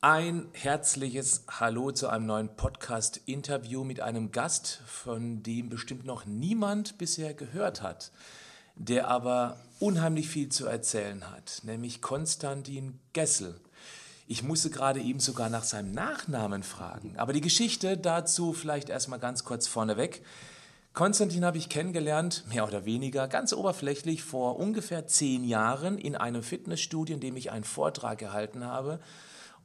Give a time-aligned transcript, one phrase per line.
[0.00, 6.98] Ein herzliches Hallo zu einem neuen Podcast-Interview mit einem Gast, von dem bestimmt noch niemand
[6.98, 8.12] bisher gehört hat,
[8.76, 13.60] der aber unheimlich viel zu erzählen hat, nämlich Konstantin Gessel.
[14.28, 19.18] Ich musste gerade eben sogar nach seinem Nachnamen fragen, aber die Geschichte dazu vielleicht erstmal
[19.18, 20.24] ganz kurz vorneweg.
[20.92, 26.44] Konstantin habe ich kennengelernt, mehr oder weniger, ganz oberflächlich vor ungefähr zehn Jahren in einem
[26.44, 29.00] Fitnessstudio, in dem ich einen Vortrag gehalten habe.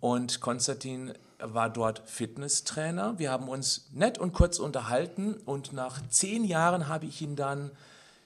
[0.03, 3.17] Und Konstantin war dort Fitnesstrainer.
[3.19, 7.71] Wir haben uns nett und kurz unterhalten und nach zehn Jahren habe ich ihn dann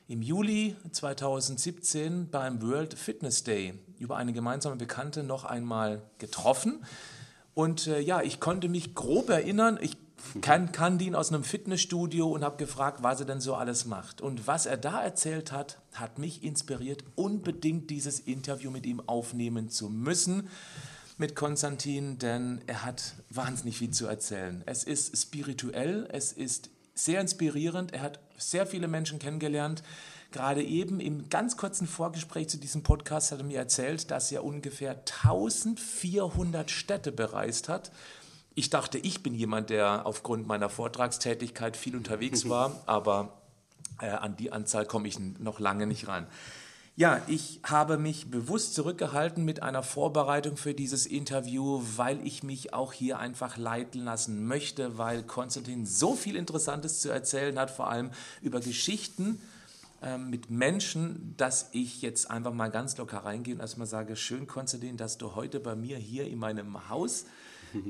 [0.08, 6.84] im Juli 2017 beim World Fitness Day über eine gemeinsame Bekannte noch einmal getroffen.
[7.54, 9.98] Und äh, ja, ich konnte mich grob erinnern, ich
[10.42, 14.20] kann, kannte ihn aus einem Fitnessstudio und habe gefragt, was er denn so alles macht.
[14.20, 19.70] Und was er da erzählt hat, hat mich inspiriert, unbedingt dieses Interview mit ihm aufnehmen
[19.70, 20.50] zu müssen
[21.18, 24.64] mit Konstantin, denn er hat wahnsinnig viel zu erzählen.
[24.66, 29.84] Es ist spirituell, es ist sehr inspirierend, er hat sehr viele Menschen kennengelernt.
[30.32, 34.44] Gerade eben im ganz kurzen Vorgespräch zu diesem Podcast hat er mir erzählt, dass er
[34.44, 37.92] ungefähr 1400 Städte bereist hat.
[38.54, 43.42] Ich dachte, ich bin jemand, der aufgrund meiner Vortragstätigkeit viel unterwegs war, aber
[44.02, 46.28] äh, an die Anzahl komme ich noch lange nicht ran.
[47.00, 52.74] Ja, ich habe mich bewusst zurückgehalten mit einer Vorbereitung für dieses Interview, weil ich mich
[52.74, 57.88] auch hier einfach leiten lassen möchte, weil Konstantin so viel Interessantes zu erzählen hat, vor
[57.88, 58.10] allem
[58.42, 59.40] über Geschichten
[60.02, 64.48] äh, mit Menschen, dass ich jetzt einfach mal ganz locker reingehe und erstmal sage, schön
[64.48, 67.26] Konstantin, dass du heute bei mir hier in meinem Haus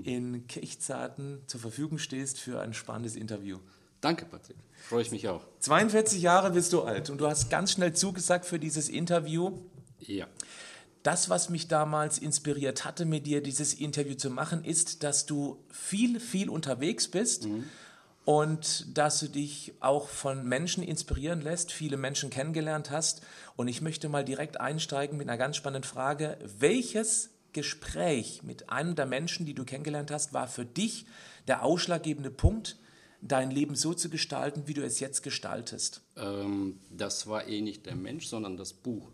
[0.03, 3.59] in Kirchzarten zur Verfügung stehst für ein spannendes Interview.
[4.01, 4.57] Danke, Patrick.
[4.87, 5.41] Freue ich mich auch.
[5.59, 9.59] 42 Jahre bist du alt und du hast ganz schnell zugesagt für dieses Interview.
[9.99, 10.27] Ja.
[11.03, 15.63] Das, was mich damals inspiriert hatte, mit dir dieses Interview zu machen, ist, dass du
[15.69, 17.63] viel, viel unterwegs bist mhm.
[18.25, 23.21] und dass du dich auch von Menschen inspirieren lässt, viele Menschen kennengelernt hast.
[23.55, 26.37] Und ich möchte mal direkt einsteigen mit einer ganz spannenden Frage.
[26.59, 31.05] Welches Gespräch mit einem der Menschen, die du kennengelernt hast, war für dich
[31.47, 32.77] der ausschlaggebende Punkt,
[33.21, 36.01] dein Leben so zu gestalten, wie du es jetzt gestaltest?
[36.15, 39.09] Ähm, das war eh nicht der Mensch, sondern das Buch,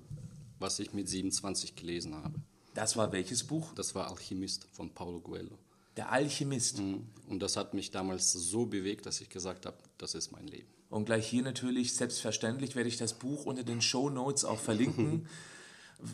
[0.60, 2.36] was ich mit 27 gelesen habe.
[2.74, 3.74] Das war welches Buch?
[3.76, 5.58] Das war Alchemist von Paulo Coelho.
[5.96, 6.80] Der Alchemist.
[6.80, 7.08] Mhm.
[7.28, 10.68] Und das hat mich damals so bewegt, dass ich gesagt habe, das ist mein Leben.
[10.90, 15.28] Und gleich hier natürlich, selbstverständlich werde ich das Buch unter den Show Notes auch verlinken.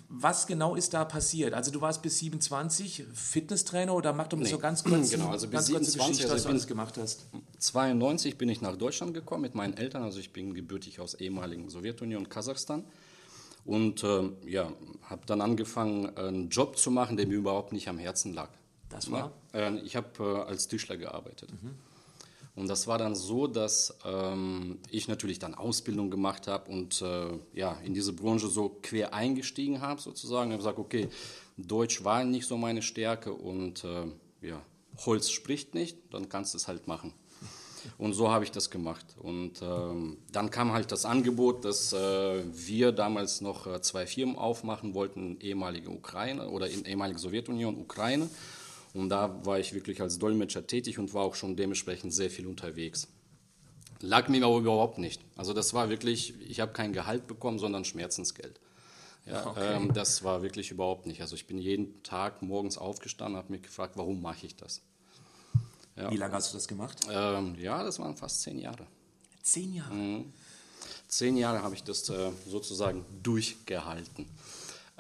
[0.08, 1.54] Was genau ist da passiert?
[1.54, 4.50] Also du warst bis 27 Fitnesstrainer oder mach doch mal nee.
[4.50, 7.28] so ganz kurz, genau, also bis ganz 27, Geschichte, also was du alles gemacht hast.
[7.58, 11.70] 92 bin ich nach Deutschland gekommen mit meinen Eltern, also ich bin gebürtig aus ehemaligen
[11.70, 12.84] Sowjetunion, Kasachstan
[13.66, 14.72] und äh, ja,
[15.04, 18.50] habe dann angefangen, einen Job zu machen, der mir überhaupt nicht am Herzen lag.
[18.90, 19.32] Das war?
[19.54, 21.52] Ja, äh, ich habe äh, als Tischler gearbeitet.
[21.52, 21.76] Mhm.
[22.60, 27.40] Und das war dann so, dass ähm, ich natürlich dann Ausbildung gemacht habe und äh,
[27.54, 30.50] ja, in diese Branche so quer eingestiegen habe sozusagen.
[30.50, 31.08] Ich habe gesagt, okay,
[31.56, 34.08] Deutsch war nicht so meine Stärke und äh,
[34.42, 34.62] ja,
[35.06, 37.14] Holz spricht nicht, dann kannst du es halt machen.
[37.98, 39.06] Und so habe ich das gemacht.
[39.18, 44.36] Und ähm, dann kam halt das Angebot, dass äh, wir damals noch äh, zwei Firmen
[44.36, 48.30] aufmachen wollten, ehemalige Ukraine oder in ehemalige Sowjetunion, Ukraine.
[48.94, 52.48] Und da war ich wirklich als Dolmetscher tätig und war auch schon dementsprechend sehr viel
[52.48, 53.08] unterwegs.
[54.02, 55.22] Lag mir aber überhaupt nicht.
[55.36, 58.60] Also das war wirklich, ich habe kein Gehalt bekommen, sondern Schmerzensgeld.
[59.26, 59.76] Ja, okay.
[59.76, 61.22] ähm, das war wirklich überhaupt nicht.
[61.22, 64.82] Also ich bin jeden Tag morgens aufgestanden, habe mich gefragt, warum mache ich das?
[65.96, 66.10] Ja.
[66.10, 66.98] Wie lange hast du das gemacht?
[67.12, 68.88] Ähm, ja, das waren fast zehn Jahre.
[69.44, 69.94] Zehn Jahre?
[69.94, 70.34] Mhm.
[71.08, 74.26] Zehn Jahre habe ich das äh, sozusagen durchgehalten.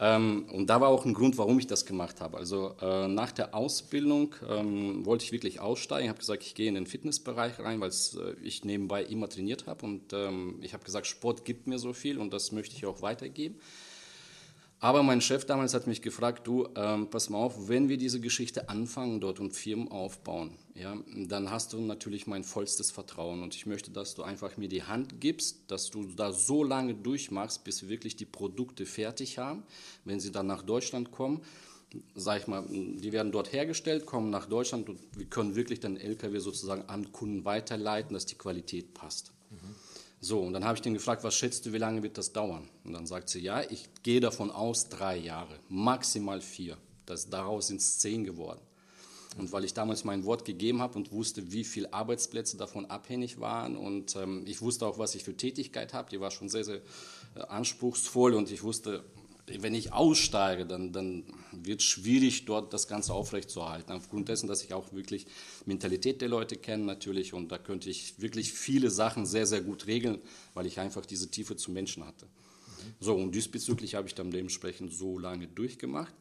[0.01, 2.37] Ähm, und da war auch ein Grund, warum ich das gemacht habe.
[2.37, 6.75] Also äh, nach der Ausbildung ähm, wollte ich wirklich aussteigen, habe gesagt, ich gehe in
[6.75, 11.05] den Fitnessbereich rein, weil äh, ich nebenbei immer trainiert habe und ähm, ich habe gesagt,
[11.05, 13.59] Sport gibt mir so viel und das möchte ich auch weitergeben.
[14.81, 18.21] Aber mein Chef damals hat mich gefragt, du, ähm, pass mal auf, wenn wir diese
[18.21, 23.53] Geschichte anfangen dort und Firmen aufbauen, ja, dann hast du natürlich mein vollstes Vertrauen und
[23.55, 27.65] ich möchte, dass du einfach mir die Hand gibst, dass du da so lange durchmachst,
[27.65, 29.63] bis wir wirklich die Produkte fertig haben.
[30.05, 31.41] Wenn sie dann nach Deutschland kommen,
[32.15, 35.97] sag ich mal, die werden dort hergestellt, kommen nach Deutschland und wir können wirklich den
[35.97, 39.33] LKW sozusagen an Kunden weiterleiten, dass die Qualität passt.
[39.49, 39.75] Mhm.
[40.21, 42.69] So, und dann habe ich den gefragt, was schätzt du, wie lange wird das dauern?
[42.83, 46.77] Und dann sagt sie, ja, ich gehe davon aus, drei Jahre, maximal vier.
[47.05, 48.59] Das, daraus sind es zehn geworden.
[49.37, 53.39] Und weil ich damals mein Wort gegeben habe und wusste, wie viele Arbeitsplätze davon abhängig
[53.39, 56.63] waren und ähm, ich wusste auch, was ich für Tätigkeit habe, die war schon sehr,
[56.63, 56.81] sehr
[57.35, 59.03] äh, anspruchsvoll und ich wusste,
[59.59, 63.91] wenn ich aussteige, dann, dann wird es schwierig, dort das Ganze aufrechtzuerhalten.
[63.91, 65.27] Aufgrund dessen, dass ich auch wirklich
[65.65, 69.87] Mentalität der Leute kenne natürlich und da könnte ich wirklich viele Sachen sehr, sehr gut
[69.87, 70.19] regeln,
[70.53, 72.25] weil ich einfach diese Tiefe zum Menschen hatte.
[72.25, 72.93] Mhm.
[72.99, 76.13] So, und diesbezüglich habe ich dann dementsprechend so lange durchgemacht.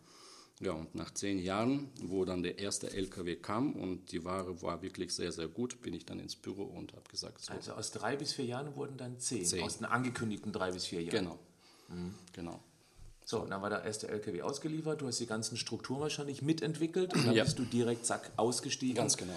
[0.61, 4.83] Ja, und nach zehn Jahren, wo dann der erste LKW kam und die Ware war
[4.83, 7.53] wirklich sehr, sehr gut, bin ich dann ins Büro und habe gesagt, so.
[7.53, 9.63] Also aus drei bis vier Jahren wurden dann zehn, zehn.
[9.63, 11.17] aus den angekündigten drei bis vier Jahren.
[11.17, 11.39] Genau,
[11.89, 12.15] mhm.
[12.33, 12.61] genau.
[13.31, 17.27] So, dann war der erste LKW ausgeliefert, du hast die ganzen Strukturen wahrscheinlich mitentwickelt und
[17.27, 17.45] dann ja.
[17.45, 18.95] bist du direkt, zack, ausgestiegen.
[18.95, 19.35] Ganz genau.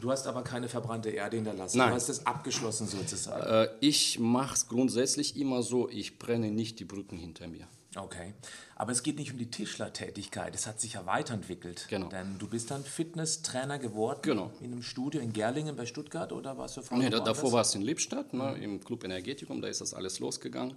[0.00, 1.78] Du hast aber keine verbrannte Erde hinterlassen.
[1.78, 1.88] Nein.
[1.88, 3.42] Du hast das abgeschlossen sozusagen.
[3.44, 7.66] Äh, ich mache es grundsätzlich immer so, ich brenne nicht die Brücken hinter mir.
[7.96, 8.34] Okay.
[8.76, 10.54] Aber es geht nicht um die Tischlertätigkeit.
[10.54, 11.86] Es hat sich ja weiterentwickelt.
[11.90, 12.08] Genau.
[12.10, 14.20] Denn du bist dann Fitnesstrainer geworden.
[14.22, 14.52] Genau.
[14.60, 17.04] In einem Studio in Gerlingen bei Stuttgart oder warst du vorher?
[17.04, 19.60] Nee, da, davor war es in Lippstadt, ne, im Club Energetikum.
[19.60, 20.76] Da ist das alles losgegangen.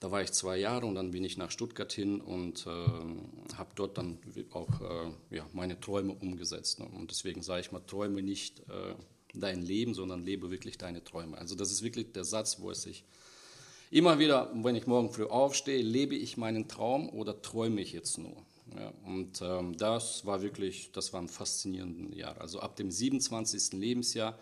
[0.00, 3.70] Da war ich zwei Jahre und dann bin ich nach Stuttgart hin und äh, habe
[3.74, 4.18] dort dann
[4.52, 6.78] auch äh, ja, meine Träume umgesetzt.
[6.78, 6.86] Ne?
[6.86, 8.94] Und deswegen sage ich mal, träume nicht äh,
[9.34, 11.36] dein Leben, sondern lebe wirklich deine Träume.
[11.36, 13.04] Also das ist wirklich der Satz, wo es sich
[13.90, 18.18] immer wieder, wenn ich morgen früh aufstehe, lebe ich meinen Traum oder träume ich jetzt
[18.18, 18.36] nur?
[18.76, 22.40] Ja, und ähm, das war wirklich, das war ein faszinierendes Jahr.
[22.40, 23.72] Also ab dem 27.
[23.72, 24.38] Lebensjahr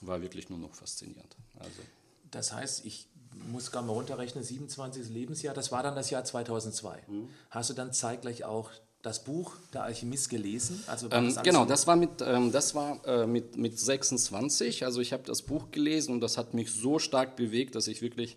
[0.00, 1.36] war wirklich nur noch faszinierend.
[1.58, 1.82] Also.
[2.30, 3.08] Das heißt, ich
[3.50, 5.08] muss gar mal runterrechnen, 27.
[5.08, 7.02] Lebensjahr, das war dann das Jahr 2002.
[7.06, 7.28] Mhm.
[7.50, 8.70] Hast du dann zeitgleich auch
[9.02, 10.82] das Buch Der Alchemist gelesen?
[10.86, 14.84] Also ähm, genau, das war, mit, ähm, das war äh, mit, mit 26.
[14.84, 18.02] Also ich habe das Buch gelesen und das hat mich so stark bewegt, dass ich
[18.02, 18.36] wirklich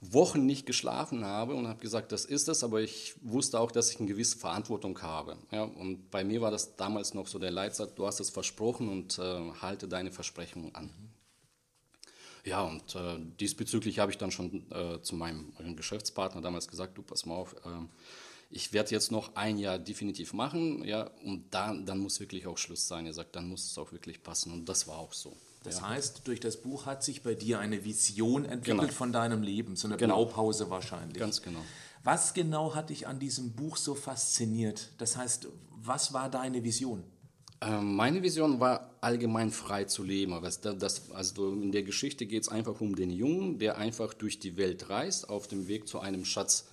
[0.00, 3.90] Wochen nicht geschlafen habe und habe gesagt, das ist es, aber ich wusste auch, dass
[3.90, 5.36] ich eine gewisse Verantwortung habe.
[5.50, 8.88] Ja, und bei mir war das damals noch so der Leitsatz, du hast es versprochen
[8.88, 10.84] und äh, halte deine Versprechungen an.
[10.84, 11.05] Mhm.
[12.46, 17.02] Ja, und äh, diesbezüglich habe ich dann schon äh, zu meinem Geschäftspartner damals gesagt, du
[17.02, 17.86] pass mal auf, äh,
[18.50, 22.56] ich werde jetzt noch ein Jahr definitiv machen, ja, und da, dann muss wirklich auch
[22.56, 23.04] Schluss sein.
[23.04, 25.36] Er sagt, dann muss es auch wirklich passen und das war auch so.
[25.64, 25.88] Das ja.
[25.88, 28.92] heißt, durch das Buch hat sich bei dir eine Vision entwickelt genau.
[28.92, 30.24] von deinem Leben, so eine genau.
[30.24, 31.18] Blaupause wahrscheinlich.
[31.18, 31.58] Ganz genau.
[32.04, 34.90] Was genau hat dich an diesem Buch so fasziniert?
[34.98, 35.48] Das heißt,
[35.82, 37.02] was war deine Vision?
[37.60, 40.34] Ähm, meine Vision war allgemein frei zu leben.
[40.34, 44.90] Also in der Geschichte geht es einfach um den Jungen, der einfach durch die Welt
[44.90, 46.66] reist, auf dem Weg zu einem Schatz.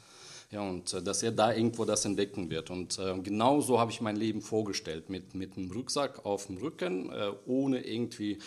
[0.52, 2.70] Ja, und äh, dass er da irgendwo das entdecken wird.
[2.70, 6.58] Und äh, genau so habe ich mein Leben vorgestellt, mit, mit einem Rucksack auf dem
[6.58, 8.38] Rücken, äh, ohne irgendwie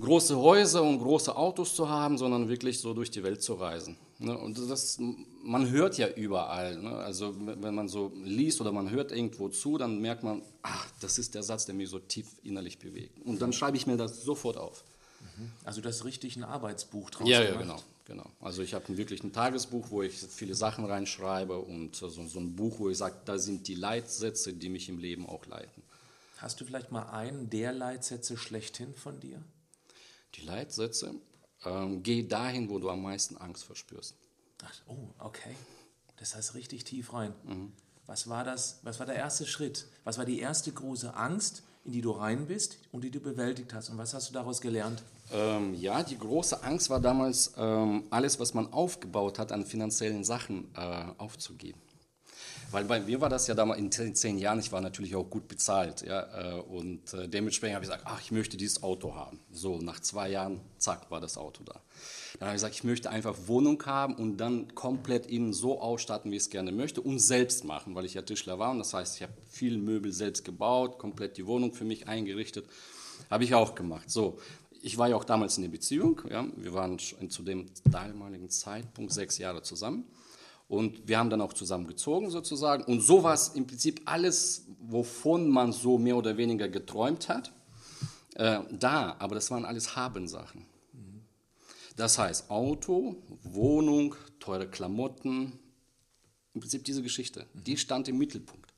[0.00, 3.96] große Häuser und große Autos zu haben, sondern wirklich so durch die Welt zu reisen.
[4.18, 4.36] Ne?
[4.36, 4.98] Und das,
[5.42, 6.76] man hört ja überall.
[6.78, 6.90] Ne?
[6.90, 11.18] Also wenn man so liest oder man hört irgendwo zu, dann merkt man, ach, das
[11.18, 13.20] ist der Satz, der mich so tief innerlich bewegt.
[13.24, 14.84] Und dann schreibe ich mir das sofort auf.
[15.20, 15.50] Mhm.
[15.64, 17.82] Also das ist richtig ein Arbeitsbuch draus Ja, ja, genau.
[18.06, 18.30] genau.
[18.40, 22.56] Also ich habe wirklich ein Tagesbuch, wo ich viele Sachen reinschreibe und so, so ein
[22.56, 25.82] Buch, wo ich sage, da sind die Leitsätze, die mich im Leben auch leiten.
[26.38, 29.42] Hast du vielleicht mal einen der Leitsätze schlechthin von dir?
[30.34, 31.14] Die Leitsätze,
[31.66, 34.14] ähm, geh dahin, wo du am meisten Angst verspürst.
[34.64, 35.54] Ach, oh, okay.
[36.16, 37.34] Das heißt richtig tief rein.
[37.44, 37.72] Mhm.
[38.06, 38.78] Was war das?
[38.82, 39.86] Was war der erste Schritt?
[40.04, 43.74] Was war die erste große Angst, in die du rein bist und die du bewältigt
[43.74, 43.90] hast?
[43.90, 45.02] Und was hast du daraus gelernt?
[45.32, 50.24] Ähm, ja, die große Angst war damals, ähm, alles, was man aufgebaut hat, an finanziellen
[50.24, 51.80] Sachen äh, aufzugeben.
[52.72, 55.46] Weil bei mir war das ja damals in zehn Jahren, ich war natürlich auch gut
[55.46, 56.02] bezahlt.
[56.02, 59.38] Ja, äh, und äh, dementsprechend habe ich gesagt, ach, ich möchte dieses Auto haben.
[59.52, 61.80] So, nach zwei Jahren, zack, war das Auto da.
[62.38, 66.30] Dann habe ich gesagt, ich möchte einfach Wohnung haben und dann komplett innen so ausstatten,
[66.32, 68.72] wie ich es gerne möchte und selbst machen, weil ich ja Tischler war.
[68.72, 72.66] Und das heißt, ich habe viele Möbel selbst gebaut, komplett die Wohnung für mich eingerichtet.
[73.30, 74.10] Habe ich auch gemacht.
[74.10, 74.38] So,
[74.82, 76.20] ich war ja auch damals in der Beziehung.
[76.28, 80.04] Ja, wir waren zu dem damaligen Zeitpunkt sechs Jahre zusammen.
[80.68, 82.84] Und wir haben dann auch zusammen gezogen sozusagen.
[82.84, 87.52] Und so war es im Prinzip alles, wovon man so mehr oder weniger geträumt hat,
[88.34, 89.16] äh, da.
[89.18, 90.66] Aber das waren alles Habensachen.
[91.96, 95.58] Das heißt Auto, Wohnung, teure Klamotten,
[96.52, 98.72] im Prinzip diese Geschichte, die stand im Mittelpunkt.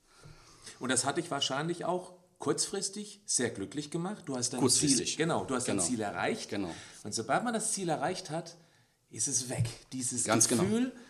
[0.79, 4.23] Und das hat dich wahrscheinlich auch kurzfristig sehr glücklich gemacht.
[4.27, 5.81] Du hast dein Ziel, genau, du hast genau.
[5.81, 6.51] dein Ziel erreicht.
[6.51, 6.73] Genau.
[7.03, 8.57] Und sobald man das Ziel erreicht hat,
[9.11, 9.69] ist es weg.
[9.93, 10.63] Dieses Ganz genau.
[10.63, 11.08] Gefühl, genau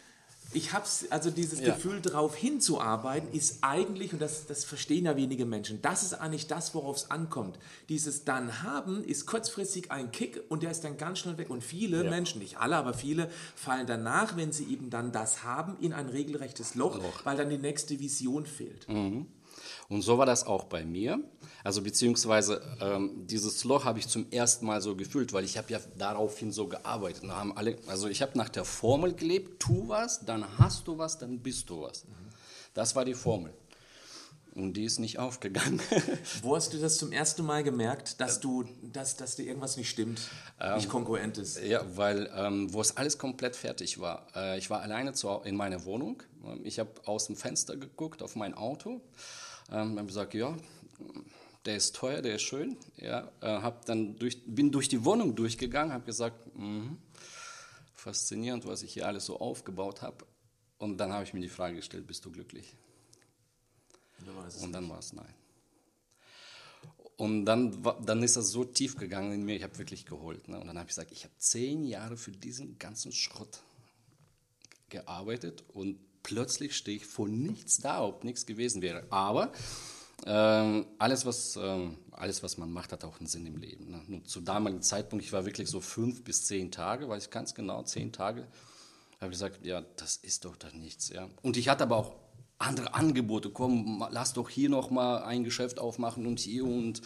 [0.53, 1.75] ich habe also dieses ja.
[1.75, 6.47] Gefühl, darauf hinzuarbeiten, ist eigentlich, und das, das verstehen ja wenige Menschen, das ist eigentlich
[6.47, 7.59] das, worauf es ankommt.
[7.91, 11.51] Dieses dann haben ist kurzfristig ein Kick und der ist dann ganz schnell weg.
[11.51, 12.11] Und viele ja.
[12.11, 16.09] Menschen, nicht alle, aber viele, fallen danach, wenn sie eben dann das haben, in ein
[16.09, 17.25] regelrechtes Loch, Loch.
[17.25, 18.89] weil dann die nächste Vision fehlt.
[18.89, 19.27] Mhm.
[19.89, 21.19] Und so war das auch bei mir.
[21.65, 25.73] Also beziehungsweise ähm, dieses Loch habe ich zum ersten Mal so gefühlt, weil ich habe
[25.73, 27.25] ja daraufhin so gearbeitet.
[27.25, 30.99] Und haben alle, also ich habe nach der Formel gelebt, tu was, dann hast du
[30.99, 32.05] was, dann bist du was.
[32.75, 33.53] Das war die Formel.
[34.55, 35.81] Und die ist nicht aufgegangen.
[36.43, 39.89] Wo hast du das zum ersten Mal gemerkt, dass du, dass, dass dir irgendwas nicht
[39.89, 40.21] stimmt,
[40.61, 41.63] ähm, nicht kongruent ist?
[41.63, 44.27] Ja, weil ähm, wo es alles komplett fertig war.
[44.35, 46.23] Äh, ich war alleine zu, in meiner Wohnung.
[46.65, 49.01] Ich habe aus dem Fenster geguckt auf mein Auto.
[49.71, 50.57] Ähm, habe gesagt, ja,
[51.65, 52.77] der ist teuer, der ist schön.
[52.97, 56.97] Ja, äh, hab dann durch, bin durch die Wohnung durchgegangen, habe gesagt, mh,
[57.95, 60.25] faszinierend, was ich hier alles so aufgebaut habe.
[60.79, 62.75] Und dann habe ich mir die Frage gestellt, bist du glücklich?
[64.63, 65.35] Und dann war es nein.
[67.17, 70.47] Und dann, dann ist das so tief gegangen in mir, ich habe wirklich geholt.
[70.49, 70.59] Ne?
[70.61, 73.61] Und dann habe ich gesagt, ich habe zehn Jahre für diesen ganzen Schrott
[74.89, 79.05] gearbeitet und plötzlich stehe ich vor nichts da, ob nichts gewesen wäre.
[79.11, 79.53] Aber
[80.27, 83.91] ähm, alles, was, ähm, alles, was man macht, hat auch einen Sinn im Leben.
[83.91, 84.03] Ne?
[84.07, 87.55] Nur zu damaligen Zeitpunkt, ich war wirklich so fünf bis zehn Tage, weiß ich ganz
[87.55, 88.43] genau, zehn Tage,
[89.21, 91.11] habe ich gesagt, ja, das ist doch dann nichts.
[91.11, 91.29] Ja?
[91.43, 92.15] Und ich hatte aber auch
[92.59, 93.51] andere Angebote.
[93.51, 97.01] Komm, lass doch hier noch mal ein Geschäft aufmachen und hier und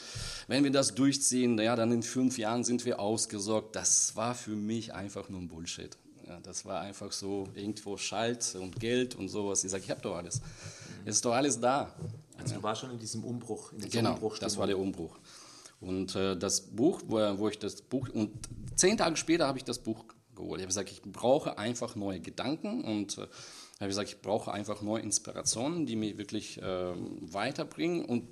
[0.49, 3.77] wenn wir das durchziehen, ja, dann in fünf Jahren sind wir ausgesorgt.
[3.77, 5.97] Das war für mich einfach nur ein Bullshit.
[6.27, 9.65] Ja, das war einfach so irgendwo Schalt und Geld und sowas.
[9.65, 10.41] Ich sage, ich habe doch alles.
[11.05, 11.93] Es ist doch alles da.
[12.39, 13.73] Also du warst schon in diesem Umbruch.
[13.73, 15.19] In genau, das war der Umbruch.
[15.81, 18.31] Und äh, das Buch, wo, wo ich das Buch, und
[18.77, 20.61] zehn Tage später habe ich das Buch geholt.
[20.61, 23.27] Ich habe gesagt, ich brauche einfach neue Gedanken und äh,
[23.81, 28.29] habe gesagt, ich brauche einfach neue Inspirationen, die mich wirklich äh, weiterbringen und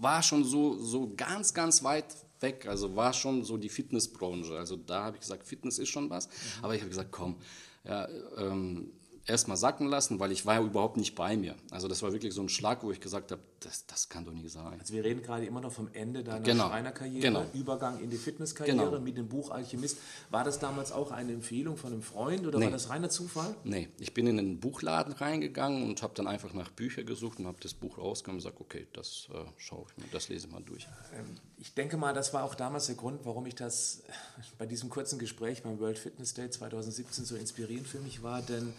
[0.00, 2.66] war schon so, so ganz, ganz weit weg.
[2.66, 4.56] Also war schon so die Fitnessbranche.
[4.56, 6.28] Also da habe ich gesagt, Fitness ist schon was.
[6.28, 6.32] Mhm.
[6.62, 7.36] Aber ich habe gesagt, komm,
[7.84, 8.92] ja, ähm,
[9.28, 11.54] erstmal sacken lassen, weil ich war ja überhaupt nicht bei mir.
[11.70, 14.32] Also das war wirklich so ein Schlag, wo ich gesagt habe, das, das kann doch
[14.32, 14.78] nicht sein.
[14.80, 16.68] Also wir reden gerade immer noch vom Ende deiner genau.
[16.68, 17.44] Schreinerkarriere, genau.
[17.52, 19.00] Übergang in die Fitnesskarriere genau.
[19.00, 19.98] mit dem Buch Alchemist.
[20.30, 22.66] War das damals auch eine Empfehlung von einem Freund oder nee.
[22.66, 23.54] war das reiner Zufall?
[23.64, 27.46] Nee, ich bin in einen Buchladen reingegangen und habe dann einfach nach Büchern gesucht und
[27.46, 30.52] habe das Buch rausgenommen und gesagt, okay, das äh, schaue ich mir, das lese ich
[30.52, 30.86] mal durch.
[31.14, 31.26] Ähm,
[31.58, 34.02] ich denke mal, das war auch damals der Grund, warum ich das
[34.58, 38.72] bei diesem kurzen Gespräch beim World Fitness Day 2017 so inspirierend für mich war, denn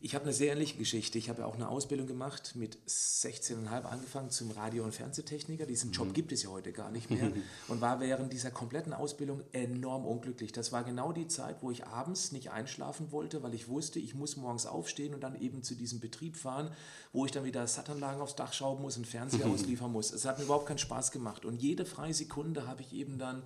[0.00, 1.18] ich habe eine sehr ähnliche Geschichte.
[1.18, 5.66] Ich habe ja auch eine Ausbildung gemacht, mit 16,5 angefangen zum Radio- und Fernsehtechniker.
[5.66, 6.12] Diesen Job mhm.
[6.12, 7.32] gibt es ja heute gar nicht mehr.
[7.68, 10.52] Und war während dieser kompletten Ausbildung enorm unglücklich.
[10.52, 14.14] Das war genau die Zeit, wo ich abends nicht einschlafen wollte, weil ich wusste, ich
[14.14, 16.70] muss morgens aufstehen und dann eben zu diesem Betrieb fahren,
[17.12, 20.12] wo ich dann wieder Satanlagen aufs Dach schrauben muss und Fernseher ausliefern muss.
[20.12, 21.44] Es hat mir überhaupt keinen Spaß gemacht.
[21.44, 23.42] Und jede freie Sekunde habe ich eben dann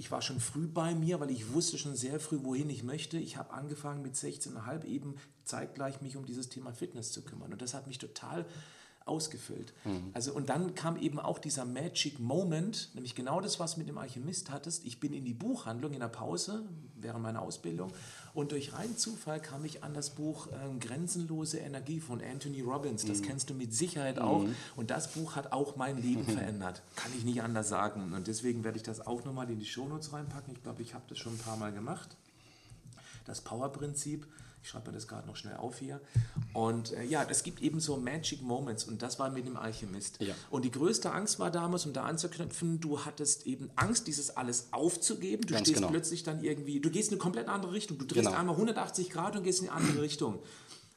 [0.00, 3.18] ich war schon früh bei mir, weil ich wusste schon sehr früh, wohin ich möchte.
[3.18, 7.52] Ich habe angefangen mit 16,5 eben zeitgleich mich um dieses Thema Fitness zu kümmern.
[7.52, 8.46] Und das hat mich total
[9.10, 9.74] ausgefüllt.
[9.84, 10.10] Mhm.
[10.14, 13.88] Also, und dann kam eben auch dieser Magic Moment, nämlich genau das, was du mit
[13.88, 14.86] dem Alchemist hattest.
[14.86, 16.62] Ich bin in die Buchhandlung in der Pause
[16.96, 17.92] während meiner Ausbildung
[18.32, 23.04] und durch reinen Zufall kam ich an das Buch äh, Grenzenlose Energie von Anthony Robbins.
[23.04, 23.24] Das mhm.
[23.24, 24.22] kennst du mit Sicherheit mhm.
[24.22, 24.44] auch.
[24.76, 26.82] Und das Buch hat auch mein Leben verändert.
[26.94, 28.12] Kann ich nicht anders sagen.
[28.12, 30.54] Und deswegen werde ich das auch nochmal in die Shownotes reinpacken.
[30.54, 32.16] Ich glaube, ich habe das schon ein paar Mal gemacht.
[33.24, 34.26] Das Power-Prinzip.
[34.62, 36.00] Ich schreibe mir das gerade noch schnell auf hier.
[36.52, 40.20] Und äh, ja, es gibt eben so Magic Moments und das war mit dem Alchemist.
[40.20, 40.34] Ja.
[40.50, 44.68] Und die größte Angst war damals, um da anzuknüpfen, du hattest eben Angst, dieses alles
[44.72, 45.46] aufzugeben.
[45.46, 45.88] Du Ganz stehst genau.
[45.90, 47.98] plötzlich dann irgendwie, du gehst in eine komplett andere Richtung.
[47.98, 48.38] Du drehst Genau.
[48.38, 50.38] einmal 180 Grad und gehst in eine andere Richtung.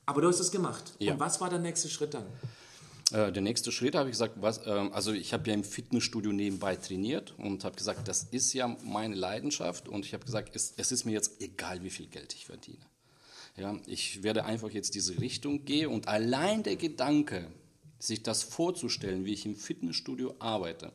[0.05, 0.93] Aber du hast es gemacht.
[0.99, 1.13] Ja.
[1.13, 2.25] Und was war der nächste Schritt dann?
[3.11, 6.33] Äh, der nächste Schritt habe ich gesagt, was, ähm, also ich habe ja im Fitnessstudio
[6.33, 10.73] nebenbei trainiert und habe gesagt, das ist ja meine Leidenschaft und ich habe gesagt, es,
[10.75, 12.79] es ist mir jetzt egal, wie viel Geld ich verdiene.
[13.55, 17.51] Ja, ich werde einfach jetzt diese Richtung gehen und allein der Gedanke,
[17.99, 20.91] sich das vorzustellen, wie ich im Fitnessstudio arbeite,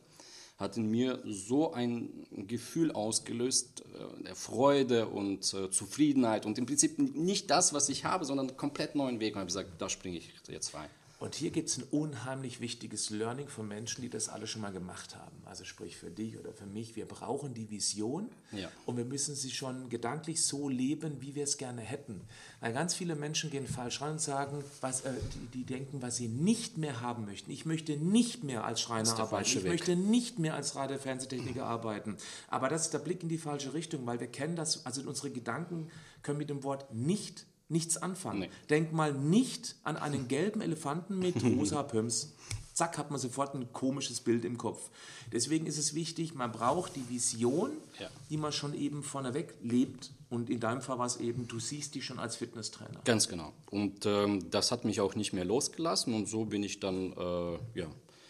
[0.57, 6.65] hat in mir so ein Gefühl ausgelöst, äh, der Freude und äh, Zufriedenheit und im
[6.65, 9.35] Prinzip nicht das, was ich habe, sondern einen komplett neuen Weg.
[9.35, 10.89] Und habe gesagt, da springe ich jetzt rein.
[11.19, 14.71] Und hier gibt es ein unheimlich wichtiges Learning von Menschen, die das alle schon mal
[14.71, 15.35] gemacht haben.
[15.43, 16.95] Also sprich für dich oder für mich.
[16.95, 18.71] Wir brauchen die Vision Ja.
[18.85, 22.21] und wir müssen sie schon gedanklich so leben, wie wir es gerne hätten.
[22.61, 25.11] Weil ganz viele Menschen gehen falsch ran und sagen, was, äh,
[25.51, 27.51] die, die denken, was sie nicht mehr haben möchten.
[27.51, 29.45] Ich möchte nicht mehr als Schreiner arbeiten.
[29.45, 29.65] Ich Weg.
[29.71, 32.15] möchte nicht mehr als Radio- Fernsehtechniker arbeiten.
[32.47, 35.31] Aber das ist der Blick in die falsche Richtung, weil wir kennen das, also unsere
[35.31, 35.89] Gedanken
[36.23, 38.39] können mit dem Wort nicht nichts anfangen.
[38.41, 38.49] Nee.
[38.69, 42.33] Denk mal nicht an einen gelben Elefanten mit rosa Pumps.
[42.73, 44.89] Zack, hat man sofort ein komisches Bild im Kopf.
[45.33, 48.07] Deswegen ist es wichtig, man braucht die Vision, Ja.
[48.29, 50.11] die man schon eben vorneweg lebt.
[50.29, 53.01] Und in deinem Fall war es eben, du siehst die schon als Fitnesstrainer.
[53.03, 53.51] Ganz genau.
[53.69, 57.79] Und ähm, das hat mich auch nicht mehr losgelassen und so bin ich dann, äh,
[57.79, 57.87] ja,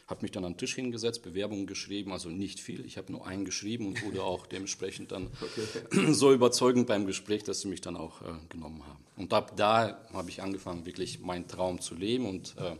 [0.10, 2.86] habe mich dann an den Tisch hingesetzt, Bewerbungen geschrieben, also nicht viel.
[2.86, 6.12] Ich habe nur einen geschrieben und wurde auch dementsprechend dann okay.
[6.14, 9.04] so überzeugend beim Gespräch, dass sie mich dann auch äh, genommen haben.
[9.18, 12.76] Und ab da habe ich angefangen, wirklich meinen Traum zu leben und äh,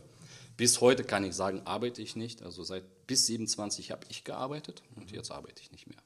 [0.56, 2.42] bis heute kann ich sagen, arbeite ich nicht.
[2.42, 5.98] Also seit bis 27 habe ich gearbeitet und jetzt arbeite ich nicht mehr.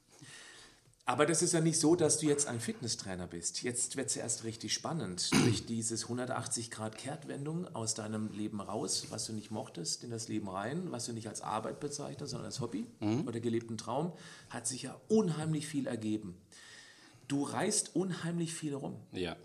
[1.07, 3.61] Aber das ist ja nicht so, dass du jetzt ein Fitnesstrainer bist.
[3.61, 5.29] Jetzt wird es erst richtig spannend.
[5.45, 10.91] Durch dieses 180-Grad-Kehrtwendung aus deinem Leben raus, was du nicht mochtest, in das Leben rein,
[10.91, 13.27] was du nicht als Arbeit bezeichnest, sondern als Hobby mhm.
[13.27, 14.13] oder gelebten Traum,
[14.49, 16.35] hat sich ja unheimlich viel ergeben.
[17.27, 18.95] Du reist unheimlich viel rum.
[19.11, 19.35] Ja.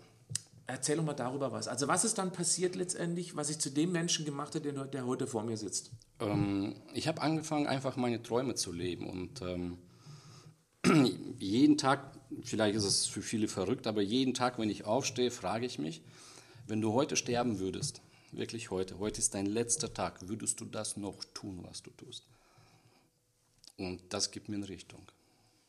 [0.65, 1.67] Erzähl doch mal darüber was.
[1.67, 5.05] Also was ist dann passiert letztendlich, was ich zu dem Menschen gemacht habe, der, der
[5.05, 5.91] heute vor mir sitzt?
[6.19, 9.43] Ähm, ich habe angefangen, einfach meine Träume zu leben und...
[9.43, 9.77] Ähm
[11.39, 15.65] jeden Tag, vielleicht ist es für viele verrückt, aber jeden Tag, wenn ich aufstehe, frage
[15.65, 16.01] ich mich,
[16.67, 20.97] wenn du heute sterben würdest, wirklich heute, heute ist dein letzter Tag, würdest du das
[20.97, 22.25] noch tun, was du tust?
[23.77, 25.01] Und das gibt mir eine Richtung.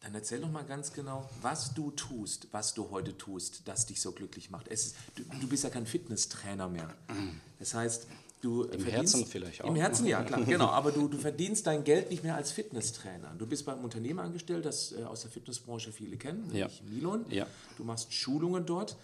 [0.01, 4.01] Dann erzähl doch mal ganz genau, was du tust, was du heute tust, das dich
[4.01, 4.67] so glücklich macht.
[4.69, 6.93] Ist, du, du, bist ja kein Fitnesstrainer mehr.
[7.61, 8.09] Das heißt,
[8.43, 9.69] Du Im Herzen vielleicht auch.
[9.69, 10.67] Im Herzen, ja, klar, genau.
[10.67, 13.33] Aber du, du verdienst dein Geld nicht mehr als Fitnesstrainer.
[13.39, 16.91] Du bist beim Unternehmen angestellt, das äh, aus der Fitnessbranche viele kennen, nämlich ja.
[16.91, 17.25] Milon.
[17.31, 17.47] Ja.
[17.77, 18.97] Du machst Schulungen dort.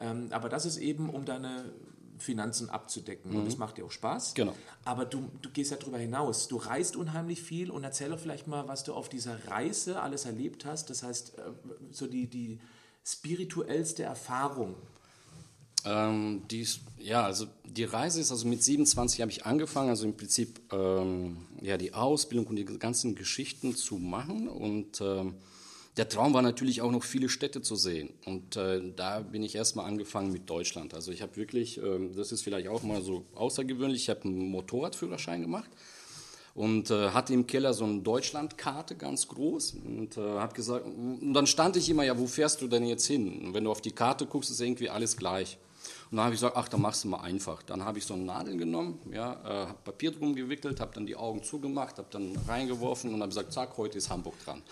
[0.00, 1.72] Ähm, aber das ist eben, um deine
[2.16, 3.32] Finanzen abzudecken.
[3.32, 3.40] Mhm.
[3.40, 4.32] Und das macht dir auch Spaß.
[4.32, 4.54] Genau.
[4.86, 6.48] Aber du, du gehst ja darüber hinaus.
[6.48, 10.24] Du reist unheimlich viel und erzähl doch vielleicht mal, was du auf dieser Reise alles
[10.24, 10.88] erlebt hast.
[10.88, 11.42] Das heißt, äh,
[11.90, 12.58] so die, die
[13.04, 14.74] spirituellste Erfahrung,
[15.86, 16.66] ähm, die,
[16.98, 21.36] ja, also die Reise ist, also mit 27 habe ich angefangen, also im Prinzip ähm,
[21.62, 24.48] ja, die Ausbildung und die ganzen Geschichten zu machen.
[24.48, 25.34] Und ähm,
[25.96, 28.10] der Traum war natürlich auch noch viele Städte zu sehen.
[28.24, 30.92] Und äh, da bin ich erstmal angefangen mit Deutschland.
[30.92, 34.50] Also ich habe wirklich, äh, das ist vielleicht auch mal so außergewöhnlich, ich habe einen
[34.50, 35.70] Motorradführerschein gemacht
[36.54, 41.32] und äh, hatte im Keller so eine Deutschlandkarte ganz groß und äh, habe gesagt, und
[41.32, 43.46] dann stand ich immer, ja, wo fährst du denn jetzt hin?
[43.46, 45.58] Und wenn du auf die Karte guckst, ist irgendwie alles gleich.
[46.10, 47.62] Und dann habe ich gesagt, ach, dann machst du mal einfach.
[47.64, 51.04] Dann habe ich so eine Nadel genommen, ja, äh, habe Papier drum gewickelt, habe dann
[51.04, 54.62] die Augen zugemacht, habe dann reingeworfen und habe gesagt, zack, heute ist Hamburg dran.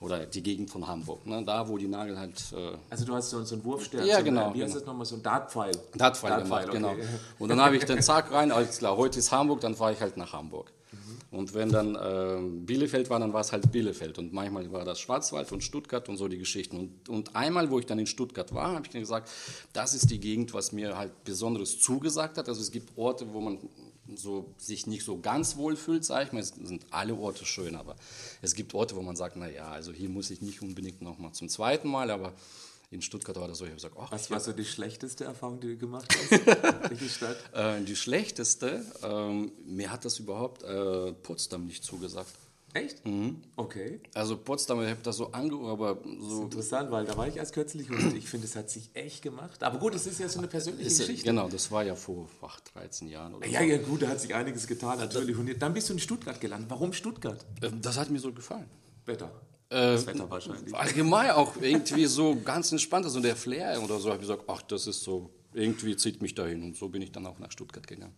[0.00, 1.44] Oder die Gegend von Hamburg, ne?
[1.44, 2.42] da wo die Nadel halt.
[2.52, 4.80] Äh also du hast so, so einen Wurfstern, ja, so genau, wie heißt genau.
[4.80, 5.72] das nochmal, so ein Dartpfeil.
[5.94, 7.02] Dartpfeil, Dartpfeil gemacht, okay.
[7.02, 7.08] genau.
[7.38, 10.00] Und dann habe ich den zack rein, alles klar, heute ist Hamburg, dann fahre ich
[10.00, 10.72] halt nach Hamburg.
[11.30, 14.18] Und wenn dann äh, Bielefeld war, dann war es halt Bielefeld.
[14.18, 16.76] Und manchmal war das Schwarzwald und Stuttgart und so die Geschichten.
[16.76, 19.30] Und, und einmal, wo ich dann in Stuttgart war, habe ich dann gesagt,
[19.72, 22.48] das ist die Gegend, was mir halt Besonderes zugesagt hat.
[22.48, 23.58] Also es gibt Orte, wo man
[24.16, 26.40] so sich nicht so ganz wohl fühlt, sage ich mal.
[26.40, 27.96] Es sind alle Orte schön, aber
[28.42, 31.48] es gibt Orte, wo man sagt, naja, also hier muss ich nicht unbedingt nochmal zum
[31.48, 32.32] zweiten Mal, aber
[32.90, 35.60] in Stuttgart war das so, ich habe gesagt, ach, Was war so die schlechteste Erfahrung,
[35.60, 36.90] die du gemacht hast?
[37.00, 37.36] die Stadt?
[37.54, 42.32] Äh, die schlechteste, ähm, mir hat das überhaupt äh, Potsdam nicht zugesagt.
[42.72, 43.04] Echt?
[43.04, 43.42] Mhm.
[43.56, 44.00] Okay.
[44.14, 46.10] Also Potsdam, ich habe das so angehört, aber so.
[46.20, 48.90] Das ist interessant, weil da war ich erst kürzlich und ich finde, es hat sich
[48.94, 49.62] echt gemacht.
[49.64, 51.24] Aber gut, es ist ja so eine persönliche ist, Geschichte.
[51.24, 53.66] Genau, das war ja vor ach, 13 Jahren oder Ja, so.
[53.66, 55.36] ja, gut, da hat sich einiges getan, natürlich.
[55.36, 56.70] Und dann bist du in Stuttgart gelandet.
[56.70, 57.44] Warum Stuttgart?
[57.62, 58.70] Ähm, das hat mir so gefallen.
[59.04, 59.32] Wetter.
[59.70, 60.74] Äh, das Wetter wahrscheinlich.
[60.74, 64.62] Allgemein auch irgendwie so ganz entspannt, also der Flair oder so, habe ich gesagt, ach,
[64.62, 67.86] das ist so, irgendwie zieht mich dahin und so bin ich dann auch nach Stuttgart
[67.86, 68.14] gegangen.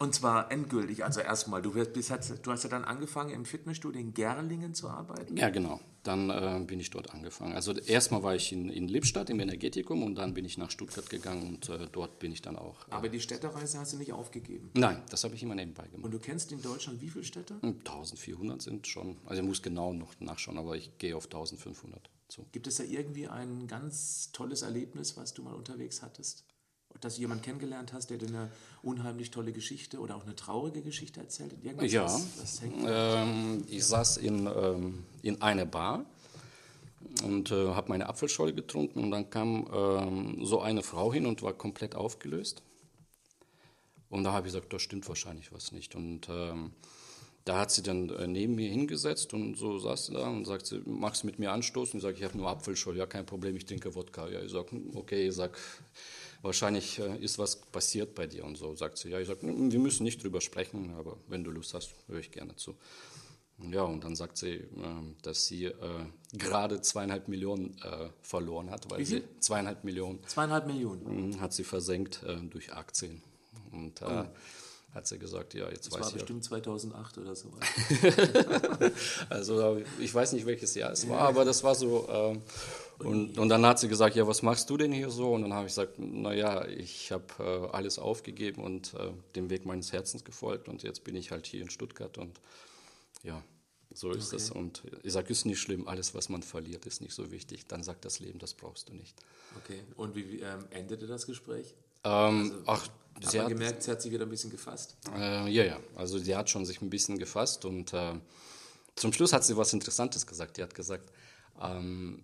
[0.00, 2.10] Und zwar endgültig, also erstmal, du, bist,
[2.42, 5.36] du hast ja dann angefangen im Fitnessstudio in Gerlingen zu arbeiten?
[5.36, 5.80] Ja, genau.
[6.02, 7.54] Dann äh, bin ich dort angefangen.
[7.54, 11.08] Also erstmal war ich in, in Lippstadt im Energetikum und dann bin ich nach Stuttgart
[11.10, 12.86] gegangen und äh, dort bin ich dann auch.
[12.88, 14.70] Äh, Aber die Städtereise hast du nicht aufgegeben?
[14.74, 16.04] Nein, das habe ich immer nebenbei gemacht.
[16.04, 17.54] Und du kennst in Deutschland wie viele Städte?
[17.62, 19.16] 1400 hm, sind schon.
[19.26, 22.46] Also ich muss genau noch nachschauen, aber ich gehe auf 1500 zu.
[22.52, 26.44] Gibt es da irgendwie ein ganz tolles Erlebnis, was du mal unterwegs hattest?
[27.00, 28.50] Dass du jemanden kennengelernt hast, der dir eine
[28.82, 31.52] unheimlich tolle Geschichte oder auch eine traurige Geschichte erzählt?
[31.62, 36.04] Irgendwas, ja, was, ähm, ich saß in, ähm, in einer Bar
[37.24, 41.42] und äh, habe meine Apfelscholle getrunken und dann kam ähm, so eine Frau hin und
[41.42, 42.62] war komplett aufgelöst.
[44.10, 45.94] Und da habe ich gesagt, da stimmt wahrscheinlich was nicht.
[45.94, 46.72] Und ähm,
[47.44, 50.66] da hat sie dann äh, neben mir hingesetzt und so saß sie da und sagt
[50.66, 51.98] sie, magst du mit mir anstoßen?
[51.98, 52.98] Ich sage, ich habe nur Apfelscholle.
[52.98, 54.28] Ja, kein Problem, ich trinke Wodka.
[54.28, 55.52] Ja, ich sage, hm, okay, ich sage,
[56.42, 58.74] wahrscheinlich äh, ist was passiert bei dir und so.
[58.74, 61.94] Sagt sie, ja, ich sage, wir müssen nicht drüber sprechen, aber wenn du Lust hast,
[62.06, 62.76] höre ich gerne zu.
[63.70, 65.74] Ja, und dann sagt sie, ähm, dass sie äh,
[66.32, 70.20] gerade zweieinhalb Millionen äh, verloren hat, weil sie zweieinhalb Millionen.
[70.26, 71.30] Zweieinhalb Millionen.
[71.30, 73.20] Mhm, hat sie versenkt durch Aktien.
[73.72, 74.24] Und oh.
[74.94, 76.04] hat sie gesagt, ja, jetzt das weiß ich.
[76.04, 77.50] Das war bestimmt 2008 oder so.
[79.28, 82.40] also ich weiß nicht, welches Jahr es war, aber das war so.
[82.98, 85.32] Und, und dann hat sie gesagt, ja, was machst du denn hier so?
[85.32, 89.66] Und dann habe ich gesagt, naja, ich habe äh, alles aufgegeben und äh, dem Weg
[89.66, 92.40] meines Herzens gefolgt und jetzt bin ich halt hier in Stuttgart und
[93.22, 93.42] ja,
[93.94, 94.50] so ist es.
[94.50, 97.66] Und ich sage, ist nicht schlimm, alles, was man verliert, ist nicht so wichtig.
[97.66, 99.16] Dann sagt das Leben, das brauchst du nicht.
[99.62, 101.74] Okay, und wie, wie ähm, endete das Gespräch?
[102.04, 104.96] Ähm, ach, Hat sie hat, gemerkt, sie hat sich wieder ein bisschen gefasst.
[105.16, 108.14] äh, ja, ja, also sie hat schon sich ein bisschen gefasst und äh,
[108.94, 110.56] zum Schluss hat sie was Interessantes gesagt.
[110.56, 111.10] Die hat gesagt,
[111.60, 112.22] ähm,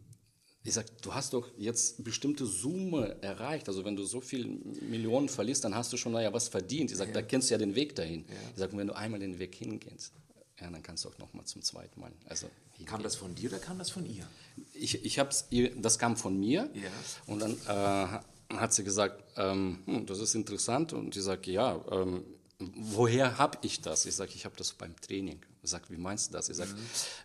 [0.66, 3.68] ich sag, du hast doch jetzt bestimmte Summe erreicht.
[3.68, 6.90] Also wenn du so viele Millionen verlierst, dann hast du schon naja was verdient.
[6.90, 8.24] Ich sag, da kennst du ja den Weg dahin.
[8.54, 10.12] Ich sag, wenn du einmal den Weg hingehst,
[10.58, 12.12] ja, dann kannst du auch noch mal zum zweiten Mal.
[12.26, 12.48] Also
[12.86, 14.26] Kam das von dir oder kam das von ihr?
[14.72, 16.90] ich, ich hab's das kam von mir Ja.
[17.26, 21.78] und dann äh, hat sie gesagt, ähm, hm, das ist interessant und ich sage, ja,
[21.90, 22.24] ähm,
[22.58, 24.06] woher habe ich das?
[24.06, 25.40] Ich sage, ich habe das beim Training.
[25.66, 26.48] Sage, wie meinst du das?
[26.48, 26.70] Ich sage,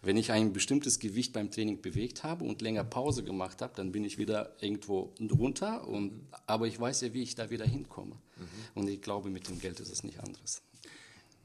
[0.01, 3.91] wenn ich ein bestimmtes Gewicht beim Training bewegt habe und länger Pause gemacht habe, dann
[3.91, 8.15] bin ich wieder irgendwo drunter, und, aber ich weiß ja, wie ich da wieder hinkomme.
[8.75, 10.61] Und ich glaube, mit dem Geld ist es nicht anderes.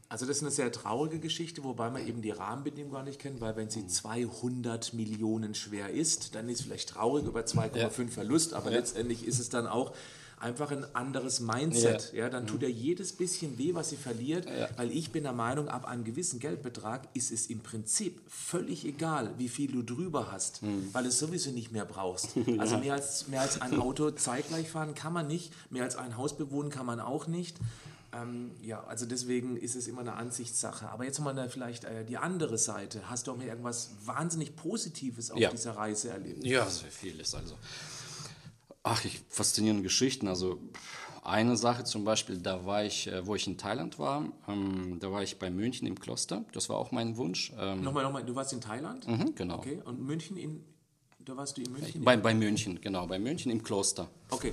[0.08, 3.40] Also das ist eine sehr traurige Geschichte, wobei man eben die Rahmenbedingungen gar nicht kennt,
[3.40, 8.54] weil wenn sie 200 Millionen schwer ist, dann ist es vielleicht traurig über 2,5 Verlust,
[8.54, 9.92] aber letztendlich ist es dann auch
[10.40, 12.12] einfach ein anderes Mindset.
[12.12, 12.28] Ja.
[12.28, 15.86] dann tut ja jedes bisschen weh, was sie verliert, weil ich bin der Meinung, ab
[15.86, 20.60] einem gewissen Geldbetrag ist es im Prinzip völlig egal, wie viel du drüber hast,
[20.92, 22.30] weil es sowieso nicht mehr brauchst.
[22.58, 26.16] Also mehr als, mehr als ein Auto zeitgleich fahren kann man nicht, mehr als ein
[26.16, 27.56] Haus bewohnen kann man auch nicht.
[28.12, 30.88] Ähm, ja, also deswegen ist es immer eine Ansichtssache.
[30.90, 33.10] Aber jetzt mal vielleicht äh, die andere Seite.
[33.10, 35.50] Hast du auch mal irgendwas wahnsinnig Positives auf Ja.
[35.50, 36.44] dieser Reise erlebt?
[36.44, 37.34] Ja, sehr vieles.
[37.34, 37.56] Also,
[38.84, 40.28] ach, ich faszinierende Geschichten.
[40.28, 40.60] Also
[41.24, 45.10] eine Sache zum Beispiel, da war ich, äh, wo ich in Thailand war, ähm, da
[45.10, 46.44] war ich bei München im Kloster.
[46.52, 47.52] Das war auch mein Wunsch.
[47.58, 49.08] Ähm, Nochmal, nochmal, du warst in Thailand?
[49.08, 49.56] mhm, genau.
[49.56, 50.62] Okay, und München in,
[51.24, 52.04] da warst du in München?
[52.04, 54.08] Bei, bei München, genau, bei München im Kloster.
[54.28, 54.52] Okay,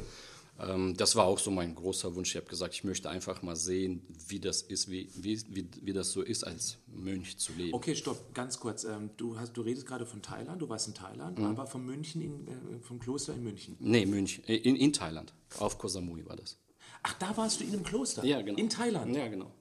[0.95, 2.29] das war auch so mein großer Wunsch.
[2.31, 5.91] Ich habe gesagt, ich möchte einfach mal sehen, wie das ist, wie, wie, wie, wie
[5.93, 7.73] das so ist, als Mönch zu leben.
[7.73, 8.83] okay, stopp, ganz kurz.
[8.83, 11.45] Ähm, du, hast, du redest gerade von Thailand, du warst in Thailand, Mhm.
[11.45, 13.75] aber von München, in, äh, vom Kloster in München.
[13.79, 15.33] Nee, München, äh, in, in Thailand.
[15.57, 16.57] Auf Koh Samui war das.
[17.01, 18.23] Ach, da warst du in einem Kloster?
[18.23, 18.59] Ja, genau.
[18.59, 19.15] In Thailand?
[19.15, 19.51] Ja, genau.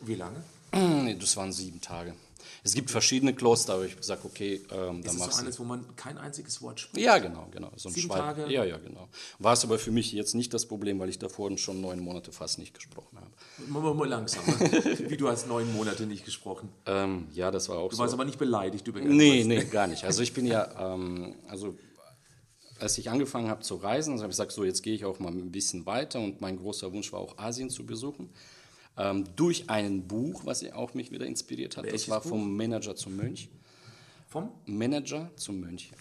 [0.00, 0.42] Wie lange?
[0.72, 2.14] Nee, das waren sieben Tage.
[2.64, 5.44] Es gibt verschiedene Kloster, aber ich habe gesagt, okay, ähm, Ist dann machst so du.
[5.44, 7.04] eines, wo man kein einziges Wort spricht?
[7.04, 7.70] Ja, genau, genau.
[7.76, 8.50] So Sieben Tage?
[8.52, 9.08] Ja, ja, genau.
[9.38, 12.32] War es aber für mich jetzt nicht das Problem, weil ich davor schon neun Monate
[12.32, 13.30] fast nicht gesprochen habe.
[13.68, 14.58] Mal, mal, mal langsamer.
[15.08, 16.68] Wie du hast neun Monate nicht gesprochen.
[16.86, 18.02] Ähm, ja, das war auch Du so.
[18.02, 19.64] warst aber nicht beleidigt über Nee, irgendwas.
[19.64, 20.04] nee, gar nicht.
[20.04, 21.76] Also ich bin ja, ähm, also
[22.78, 25.32] als ich angefangen habe zu reisen, habe ich gesagt, so jetzt gehe ich auch mal
[25.32, 28.28] ein bisschen weiter und mein großer Wunsch war auch Asien zu besuchen.
[28.98, 31.84] Ähm, durch ein Buch, was ja auch mich wieder inspiriert hat.
[31.84, 32.30] Welches das war Buch?
[32.30, 33.48] vom Manager zum Mönch.
[34.28, 34.50] Vom?
[34.64, 35.92] Manager zum Mönch.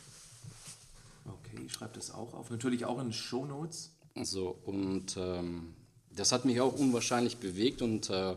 [1.26, 2.50] Okay, ich schreibe das auch auf.
[2.50, 3.92] Natürlich auch in Show Notes.
[4.22, 5.74] So, und ähm,
[6.16, 8.36] das hat mich auch unwahrscheinlich bewegt und äh,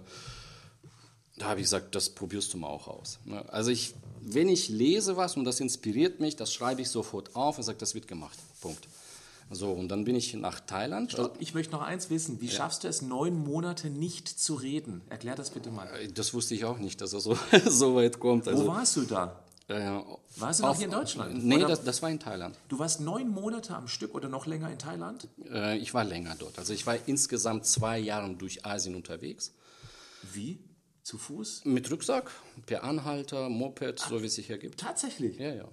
[1.36, 3.20] da habe ich gesagt, das probierst du mal auch aus.
[3.24, 3.48] Ne?
[3.52, 7.58] Also ich, wenn ich lese was und das inspiriert mich, das schreibe ich sofort auf
[7.58, 8.38] und sage, das wird gemacht.
[8.60, 8.88] Punkt.
[9.50, 11.16] So, und dann bin ich nach Thailand.
[11.38, 12.40] Ich möchte noch eins wissen.
[12.40, 15.00] Wie schaffst du es, neun Monate nicht zu reden?
[15.08, 15.86] Erklär das bitte mal.
[15.98, 18.46] Äh, Das wusste ich auch nicht, dass er so, so weit kommt.
[18.46, 19.42] Wo Also, warst du da?
[19.68, 20.00] äh,
[20.36, 21.44] Warst du noch hier in Deutschland?
[21.44, 22.56] Nee, das, das war in Thailand.
[22.68, 25.28] Du warst neun Monate am Stück oder noch länger in Thailand?
[25.50, 26.58] Äh, ich war länger dort.
[26.58, 29.54] Also ich war insgesamt zwei Jahre durch Asien unterwegs.
[30.34, 30.58] Wie?
[31.02, 31.62] Zu Fuß?
[31.64, 32.30] Mit Rucksack,
[32.66, 34.78] per Anhalter, Moped, so wie es sich ergibt.
[34.78, 35.38] Tatsächlich.
[35.38, 35.68] Ja, ja.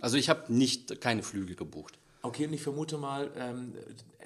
[0.00, 1.96] Also ich habe nicht keine Flüge gebucht.
[2.22, 3.72] Okay, und ich vermute mal, ähm,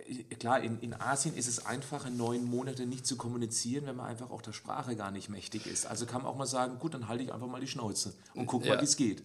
[0.08, 4.06] äh, klar, in, in Asien ist es einfacher, neun Monate nicht zu kommunizieren, wenn man
[4.06, 5.86] einfach auch der Sprache gar nicht mächtig ist.
[5.86, 8.46] Also kann man auch mal sagen, gut, dann halte ich einfach mal die Schnauze und
[8.46, 8.80] guck mal, Ja.
[8.80, 9.22] wie es geht.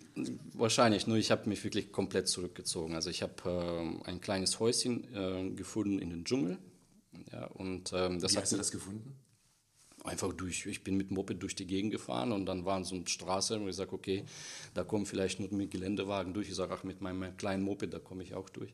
[0.54, 2.94] Wahrscheinlich, nur ich habe mich wirklich komplett zurückgezogen.
[2.96, 6.60] Also ich habe ähm, ein kleines Häuschen äh, gefunden in den Dschungel.
[7.32, 9.16] Ja, und ähm, das Wie hast du das gefunden?
[10.04, 12.96] Einfach durch, ich bin mit dem Moped durch die Gegend gefahren und dann waren so
[12.96, 14.24] eine Straße, wo ich sage, okay,
[14.74, 16.50] da kommen vielleicht nur mit Geländewagen durch.
[16.50, 18.74] Ich sage, ach, mit meinem kleinen Moped, da komme ich auch durch.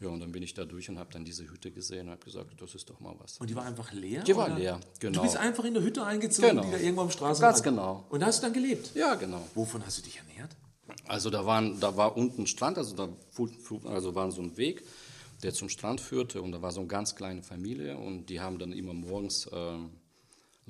[0.00, 2.24] Ja, und dann bin ich da durch und habe dann diese Hütte gesehen und habe
[2.24, 3.38] gesagt, das ist doch mal was.
[3.38, 4.22] Und die war einfach leer?
[4.22, 4.56] Die war oder?
[4.56, 5.22] leer, Du genau.
[5.22, 6.62] bist einfach in eine Hütte eingezogen, Genau.
[6.62, 7.54] die da irgendwo am Straßenrand.
[7.54, 8.06] Ganz genau.
[8.08, 8.92] Und da hast du dann gelebt?
[8.94, 9.42] Ja, genau.
[9.54, 10.54] Wovon hast du dich ernährt?
[11.06, 13.08] Also da, waren, da war unten Strand, also da
[13.86, 14.84] also war so ein Weg,
[15.42, 18.58] der zum Strand führte und da war so eine ganz kleine Familie und die haben
[18.58, 19.90] dann immer morgens ähm,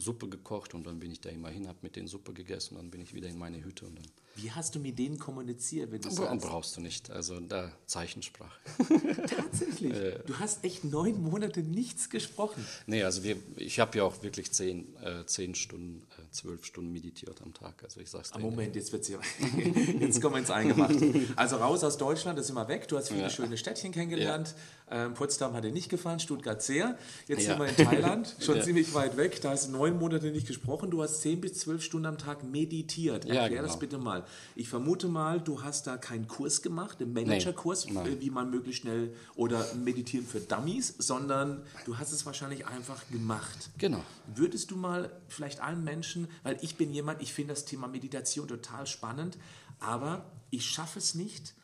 [0.00, 2.82] Suppe gekocht und dann bin ich da immer hin, habe mit denen Suppe gegessen und
[2.82, 4.06] dann bin ich wieder in meine Hütte und dann
[4.40, 6.46] Wie hast du mit denen kommuniziert, wenn du Bra- sagst?
[6.46, 8.58] brauchst du nicht, also da Zeichensprache.
[9.36, 9.92] Tatsächlich.
[10.26, 12.64] Du hast echt neun Monate nichts gesprochen.
[12.86, 16.92] nee, also wir, ich habe ja auch wirklich zehn, äh, zehn Stunden, äh, zwölf Stunden
[16.92, 18.36] meditiert am Tag, also ich sag's dir.
[18.36, 19.18] Ah, Moment, jetzt wird's hier.
[20.00, 21.26] jetzt kommen wir ins Eingemachte.
[21.36, 22.86] Also raus aus Deutschland, das sind wir weg.
[22.88, 24.54] Du hast viele schöne Städtchen kennengelernt.
[24.90, 26.96] Ähm, Potsdam hat dir nicht gefallen, Stuttgart sehr.
[27.26, 27.50] Jetzt Ja.
[27.56, 28.62] sind wir in Thailand, schon Ja.
[28.62, 29.38] ziemlich weit weg.
[29.42, 30.90] Da hast du neun Monate nicht gesprochen.
[30.90, 33.26] Du hast zehn bis zwölf Stunden am Tag meditiert.
[33.26, 33.80] Ja, Erklär das genau.
[33.80, 34.24] bitte mal.
[34.54, 38.50] Ich vermute mal, du hast da keinen Kurs gemacht, einen Managerkurs, Nee, äh, wie man
[38.50, 43.70] möglichst schnell oder meditieren für Dummies, sondern du hast es wahrscheinlich einfach gemacht.
[43.78, 44.02] Genau.
[44.34, 48.48] Würdest du mal vielleicht allen Menschen, weil ich bin jemand, ich finde das Thema Meditation
[48.48, 49.38] total spannend,
[49.80, 51.54] aber ich schaffe es nicht,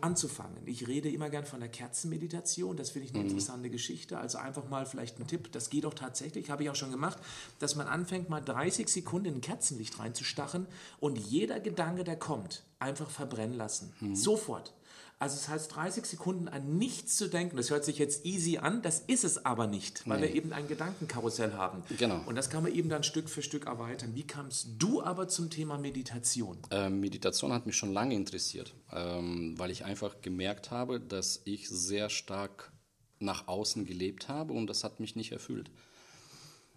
[0.00, 0.66] anzufangen.
[0.66, 4.18] Ich rede immer gern von der Kerzenmeditation, das finde ich eine interessante Geschichte.
[4.18, 7.18] Also einfach mal vielleicht ein Tipp, das geht auch tatsächlich, habe ich auch schon gemacht,
[7.58, 10.66] dass man anfängt, mal 30 Sekunden in ein Kerzenlicht reinzustachen
[11.00, 13.92] und jeder Gedanke, der kommt, einfach verbrennen lassen.
[14.14, 14.74] Sofort.
[15.18, 18.82] Also das heißt, 30 Sekunden an nichts zu denken, das hört sich jetzt easy an,
[18.82, 21.82] das ist es aber nicht, weil wir eben ein Gedankenkarussell haben.
[21.96, 22.20] Genau.
[22.26, 24.14] Und das kann man eben dann Stück für Stück erweitern.
[24.14, 26.58] Wie kamst du aber zum Thema Meditation?
[26.70, 31.66] Ähm, Meditation hat mich schon lange interessiert, ähm, weil ich einfach gemerkt habe, dass ich
[31.70, 32.72] sehr stark
[33.18, 35.70] nach außen gelebt habe und das hat mich nicht erfüllt.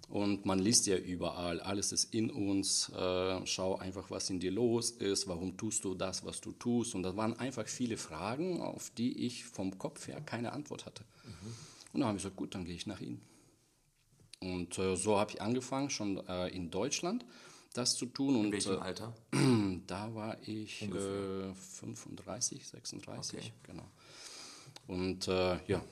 [0.09, 4.51] Und man liest ja überall, alles ist in uns, äh, schau einfach, was in dir
[4.51, 6.95] los ist, warum tust du das, was du tust.
[6.95, 11.03] Und das waren einfach viele Fragen, auf die ich vom Kopf her keine Antwort hatte.
[11.93, 13.21] Und dann habe ich gesagt, gut, dann gehe ich nach Ihnen.
[14.39, 17.23] Und äh, so habe ich angefangen, schon äh, in Deutschland
[17.73, 18.35] das zu tun.
[18.35, 19.13] Und, In welchem äh, Alter?
[19.87, 23.51] da war ich äh, 35, 36, Okay.
[23.63, 23.87] genau.
[24.87, 25.83] Und äh, ja,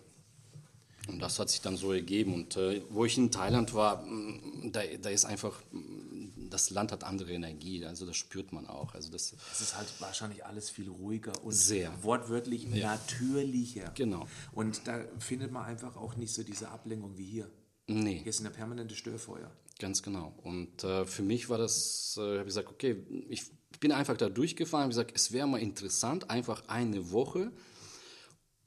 [1.08, 2.34] und das hat sich dann so ergeben.
[2.34, 6.92] Und äh, wo ich in Thailand war, mh, da, da ist einfach, mh, das Land
[6.92, 8.94] hat andere Energie, also das spürt man auch.
[8.94, 11.92] Also das, Es ist halt wahrscheinlich alles viel ruhiger und Sehr.
[12.04, 13.92] wortwörtlich natürlicher.
[13.96, 14.28] Genau.
[14.54, 17.50] Und da findet man einfach auch nicht so diese Ablenkung wie hier.
[17.88, 18.20] nee.
[18.20, 19.52] Hier ist eine permanente Störfeuer.
[19.80, 20.34] Ganz genau.
[20.44, 22.96] Und äh, für mich war das, äh, habe ich gesagt, okay,
[23.30, 23.44] ich
[23.80, 27.52] bin einfach da durchgefahren, habe gesagt, es wäre mal interessant, einfach eine Woche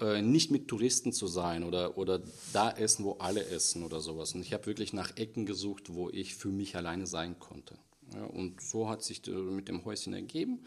[0.01, 2.21] äh, nicht mit Touristen zu sein oder, oder
[2.53, 4.35] da essen, wo alle essen oder sowas.
[4.35, 7.77] Und ich habe wirklich nach Ecken gesucht, wo ich für mich alleine sein konnte.
[8.15, 10.65] Ja, und so hat sich äh, mit dem Häuschen ergeben.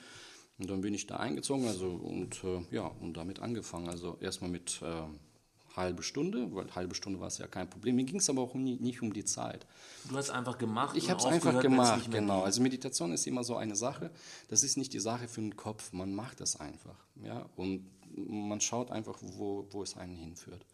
[0.60, 3.90] Und dann bin ich da eingezogen also, und, äh, ja, und damit angefangen.
[3.90, 7.96] Also erstmal mit äh, halbe Stunde, weil halbe Stunde war es ja kein Problem.
[7.96, 9.66] Mir ging es aber auch nie, nicht um die Zeit.
[10.10, 10.96] Du hast einfach gemacht.
[10.96, 12.38] Ich habe es einfach gemacht, genau.
[12.38, 12.46] ging.
[12.46, 14.12] Also Meditation ist immer so eine Sache.
[14.50, 15.92] Das ist nicht die Sache für den Kopf.
[15.92, 17.50] Man macht das einfach, ja.
[17.56, 20.66] Und man schaut einfach, wo, wo es einen hinführt.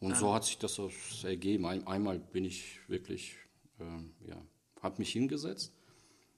[0.00, 0.78] Und so hat sich das
[1.24, 1.66] ergeben.
[1.66, 3.36] Ein, einmal bin ich wirklich,
[3.80, 4.36] ähm, ja,
[4.82, 5.72] habe mich hingesetzt.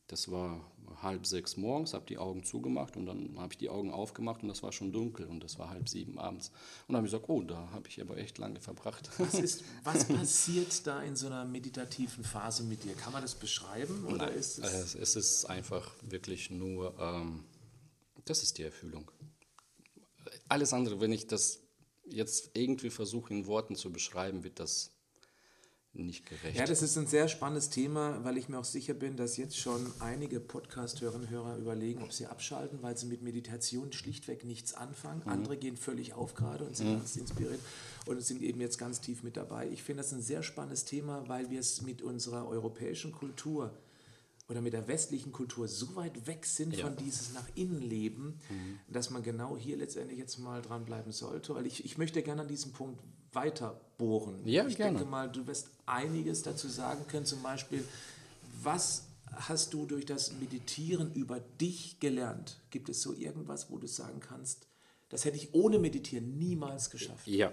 [0.06, 0.64] Das war
[1.02, 4.48] halb sechs morgens, habe die Augen zugemacht und dann habe ich die Augen aufgemacht und
[4.48, 6.48] das war schon dunkel und das war halb sieben abends.
[6.86, 9.10] Und dann habe ich gesagt, oh, da habe ich aber echt lange verbracht.
[9.18, 12.94] Was, ist, was passiert da in so einer meditativen Phase mit dir?
[12.94, 14.06] Kann man das beschreiben?
[14.06, 17.44] Oder Nein, ist es, es, es ist einfach wirklich nur, ähm,
[18.24, 19.10] das ist die Erfüllung.
[20.48, 21.60] Alles andere, wenn ich das
[22.04, 24.90] jetzt irgendwie versuche in Worten zu beschreiben, wird das
[25.92, 26.56] nicht gerecht.
[26.56, 29.56] Ja, das ist ein sehr spannendes Thema, weil ich mir auch sicher bin, dass jetzt
[29.56, 34.74] schon einige Podcast-Hörerinnen und Hörer überlegen, ob sie abschalten, weil sie mit Meditation schlichtweg nichts
[34.74, 35.22] anfangen.
[35.24, 37.60] Andere gehen völlig auf gerade und sind ganz inspiriert
[38.06, 39.68] und sind eben jetzt ganz tief mit dabei.
[39.70, 43.72] Ich finde das ein sehr spannendes Thema, weil wir es mit unserer europäischen Kultur
[44.48, 46.86] oder mit der westlichen Kultur so weit weg sind Ja.
[46.86, 48.40] von dieses nach innen leben,
[48.88, 51.54] dass man genau hier letztendlich jetzt mal dranbleiben sollte.
[51.54, 52.98] Weil ich, ich möchte gerne an diesem Punkt
[53.32, 54.40] weiter bohren.
[54.46, 54.96] Ja, ich gerne.
[54.98, 57.84] denke mal, du wirst einiges dazu sagen können, zum Beispiel,
[58.62, 62.58] was hast du durch das Meditieren über dich gelernt?
[62.70, 64.66] Gibt es so irgendwas, wo du sagen kannst,
[65.10, 67.26] das hätte ich ohne Meditieren niemals geschafft?
[67.26, 67.52] Ja,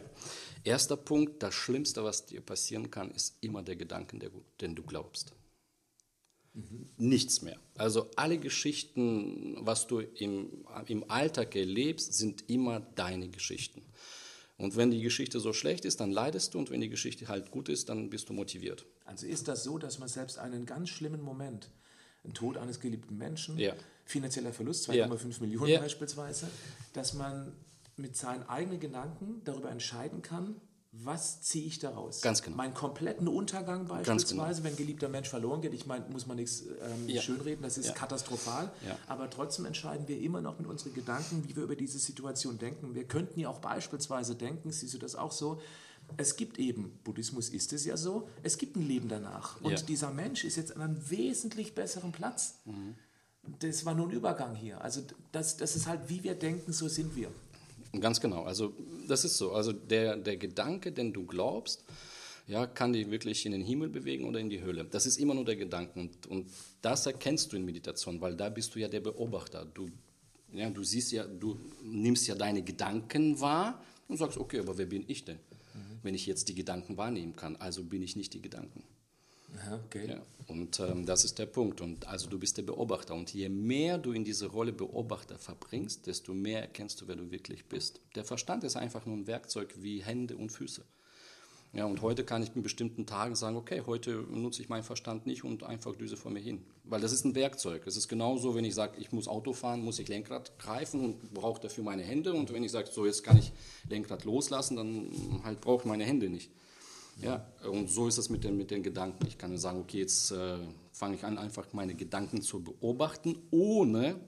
[0.63, 4.17] erster Punkt, das Schlimmste, was dir passieren kann, ist immer der Gedanke,
[4.61, 5.33] den du glaubst.
[6.97, 7.57] Nichts mehr.
[7.77, 13.81] Also alle Geschichten, was du im, im Alltag erlebst, sind immer deine Geschichten.
[14.57, 17.51] Und wenn die Geschichte so schlecht ist, dann leidest du und wenn die Geschichte halt
[17.51, 18.85] gut ist, dann bist du motiviert.
[19.03, 21.69] Also ist das so, dass man selbst einen ganz schlimmen Moment,
[22.23, 23.73] ein Tod eines geliebten Menschen, Ja.
[24.05, 25.07] finanzieller Verlust, Ja.
[25.07, 25.79] 2,5 Millionen Ja.
[25.81, 26.47] beispielsweise,
[26.93, 27.51] dass man
[27.97, 30.55] mit seinen eigenen Gedanken darüber entscheiden kann,
[31.03, 32.21] was ziehe ich daraus?
[32.21, 32.57] Ganz genau.
[32.57, 36.63] Meinen kompletten Untergang beispielsweise, wenn ein geliebter Mensch verloren geht, ich meine, muss man nichts
[36.81, 37.21] ähm, Ja.
[37.21, 37.93] schönreden, das ist Ja.
[37.93, 38.97] katastrophal, Ja.
[39.07, 42.95] aber trotzdem entscheiden wir immer noch mit unseren Gedanken, wie wir über diese Situation denken.
[42.95, 45.59] Wir könnten ja auch beispielsweise denken, siehst du das auch so,
[46.17, 49.59] es gibt eben, Buddhismus ist es ja so, es gibt ein Leben danach.
[49.61, 52.59] Und dieser Mensch ist jetzt an einem wesentlich besseren Platz.
[53.59, 54.81] Das war nur ein Übergang hier.
[54.81, 57.29] Also das, das ist halt, wie wir denken, so sind wir.
[57.99, 58.43] Ganz genau.
[58.43, 58.73] Also
[59.07, 59.53] das ist so.
[59.53, 61.83] Also der, der Gedanke, den du glaubst,
[62.47, 64.85] ja, kann dich wirklich in den Himmel bewegen oder in die Hölle.
[64.85, 65.99] Das ist immer nur der Gedanke.
[65.99, 66.47] Und, und
[66.81, 69.65] das erkennst du in Meditation, weil da bist du ja der Beobachter.
[69.65, 69.89] Du,
[70.53, 74.85] ja, du siehst ja, du nimmst ja deine Gedanken wahr und sagst, okay, aber wer
[74.85, 75.39] bin ich denn?
[76.03, 78.83] Wenn ich jetzt die Gedanken wahrnehmen kann, also bin ich nicht die Gedanken.
[79.85, 80.09] Okay.
[80.09, 81.81] Ja, und ähm, das ist der Punkt.
[81.81, 83.15] Und also du bist der Beobachter.
[83.15, 87.31] Und je mehr du in diese Rolle Beobachter verbringst, desto mehr erkennst du, wer du
[87.31, 88.01] wirklich bist.
[88.15, 90.83] Der Verstand ist einfach nur ein Werkzeug wie Hände und Füße.
[91.73, 95.25] Ja, und heute kann ich in bestimmten Tagen sagen, okay, heute nutze ich meinen Verstand
[95.25, 96.63] nicht und einfach düse vor mir hin.
[96.85, 97.85] Weil das ist ein Werkzeug.
[97.85, 101.33] Es ist genauso, wenn ich sage, ich muss Auto fahren, muss ich Lenkrad greifen und
[101.33, 102.33] brauche dafür meine Hände.
[102.33, 103.51] Und wenn ich sage, so jetzt kann ich
[103.89, 106.49] Lenkrad loslassen, dann halt brauche ich meine Hände nicht.
[107.21, 109.25] Ja, und so ist es mit den, mit den Gedanken.
[109.27, 110.57] Ich kann sagen, okay, jetzt äh,
[110.91, 114.19] fange ich an, einfach meine Gedanken zu beobachten, ohne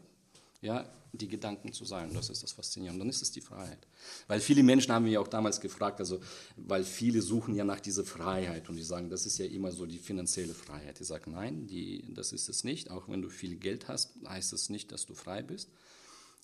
[0.61, 2.13] ja, die Gedanken zu sein.
[2.13, 2.99] Das ist das Faszinierende.
[2.99, 3.87] Dann ist es die Freiheit.
[4.27, 6.19] Weil viele Menschen haben mich auch damals gefragt, also,
[6.55, 9.85] weil viele suchen ja nach dieser Freiheit und die sagen, das ist ja immer so
[9.85, 10.99] die finanzielle Freiheit.
[10.99, 12.91] Ich sage, nein, die, das ist es nicht.
[12.91, 15.69] Auch wenn du viel Geld hast, heißt es nicht, dass du frei bist,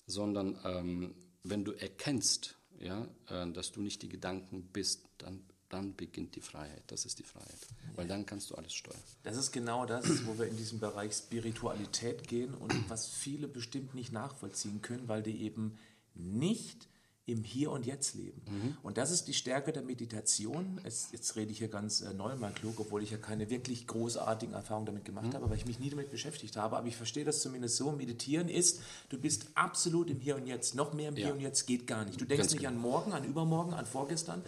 [0.06, 5.94] sondern ähm, wenn du erkennst, ja, äh, dass du nicht die Gedanken bist, dann dann
[5.94, 6.82] beginnt die Freiheit.
[6.86, 7.58] Das ist die Freiheit.
[7.96, 9.00] Weil dann kannst du alles steuern.
[9.22, 13.94] Das ist genau das, wo wir in diesem Bereich Spiritualität gehen und was viele bestimmt
[13.94, 15.78] nicht nachvollziehen können, weil die eben
[16.14, 16.88] nicht
[17.26, 18.42] im Hier und Jetzt leben.
[18.46, 18.76] Mhm.
[18.82, 20.78] Und das ist die Stärke der Meditation.
[20.84, 23.86] Es, jetzt rede ich hier ganz äh, neu mal klug, obwohl ich ja keine wirklich
[23.86, 25.34] großartigen Erfahrungen damit gemacht mhm.
[25.34, 26.76] habe, weil ich mich nie damit beschäftigt habe.
[26.76, 27.92] Aber ich verstehe das zumindest so.
[27.92, 30.74] Meditieren ist, du bist absolut im Hier und Jetzt.
[30.74, 31.26] Noch mehr im ja.
[31.26, 32.20] Hier und Jetzt geht gar nicht.
[32.20, 32.74] Du denkst ganz nicht genau.
[32.74, 34.42] an morgen, an übermorgen, an vorgestern,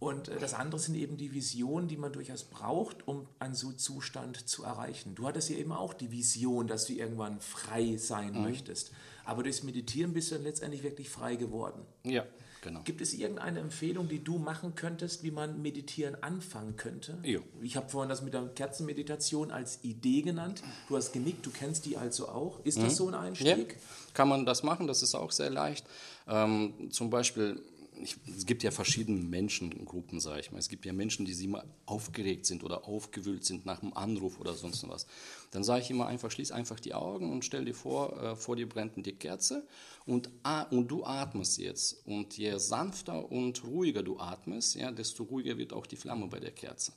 [0.00, 3.72] und äh, das andere sind eben die Visionen, die man durchaus braucht, um einen so
[3.72, 5.14] Zustand zu erreichen.
[5.14, 8.42] Du hattest ja eben auch die Vision, dass du irgendwann frei sein mhm.
[8.42, 8.92] möchtest.
[9.24, 11.82] Aber durchs Meditieren bist du dann letztendlich wirklich frei geworden.
[12.04, 12.24] Ja,
[12.62, 12.80] genau.
[12.84, 17.18] Gibt es irgendeine Empfehlung, die du machen könntest, wie man Meditieren anfangen könnte?
[17.24, 17.40] Jo.
[17.60, 20.62] Ich habe vorhin das mit der Kerzenmeditation als Idee genannt.
[20.88, 22.64] Du hast genickt, du kennst die also auch.
[22.64, 22.84] Ist mhm.
[22.84, 23.72] das so ein Einstieg?
[23.72, 23.76] Ja,
[24.14, 25.84] kann man das machen, das ist auch sehr leicht.
[26.26, 27.60] Ähm, zum Beispiel
[28.02, 30.58] ich, es gibt ja verschiedene Menschengruppen, sage ich mal.
[30.58, 34.54] Es gibt ja Menschen, die immer aufgeregt sind oder aufgewühlt sind nach einem Anruf oder
[34.54, 35.06] sonst was.
[35.50, 38.56] Dann sage ich immer einfach, schließ einfach die Augen und stell dir vor, äh, vor
[38.56, 39.66] dir brennt die Kerze
[40.06, 40.30] und,
[40.70, 42.06] und du atmest jetzt.
[42.06, 46.40] Und je sanfter und ruhiger du atmest, ja, desto ruhiger wird auch die Flamme bei
[46.40, 46.92] der Kerze.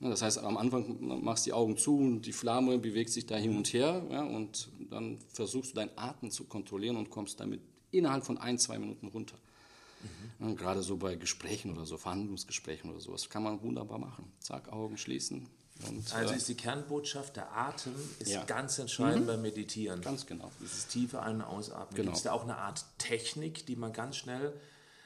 [0.00, 3.36] Das heißt, am Anfang machst du die Augen zu und die Flamme bewegt sich da
[3.36, 7.60] hin und her ja, und dann versuchst du deinen Atem zu kontrollieren und kommst damit
[7.90, 9.36] innerhalb von ein, zwei Minuten runter.
[10.38, 10.56] Mhm.
[10.56, 14.32] Gerade so bei Gesprächen oder so, Verhandlungsgesprächen oder sowas, kann man wunderbar machen.
[14.40, 15.48] Zack, Augen schließen.
[15.86, 18.44] Und, also äh, ist die Kernbotschaft, der Atem ist ja.
[18.44, 19.26] ganz entscheidend mhm.
[19.26, 20.00] beim Meditieren.
[20.00, 20.50] Ganz genau.
[20.60, 21.94] Dieses tiefe Ein- und Ausatmen.
[21.94, 22.06] Genau.
[22.06, 24.52] Gibt es da auch eine Art Technik, die man ganz schnell,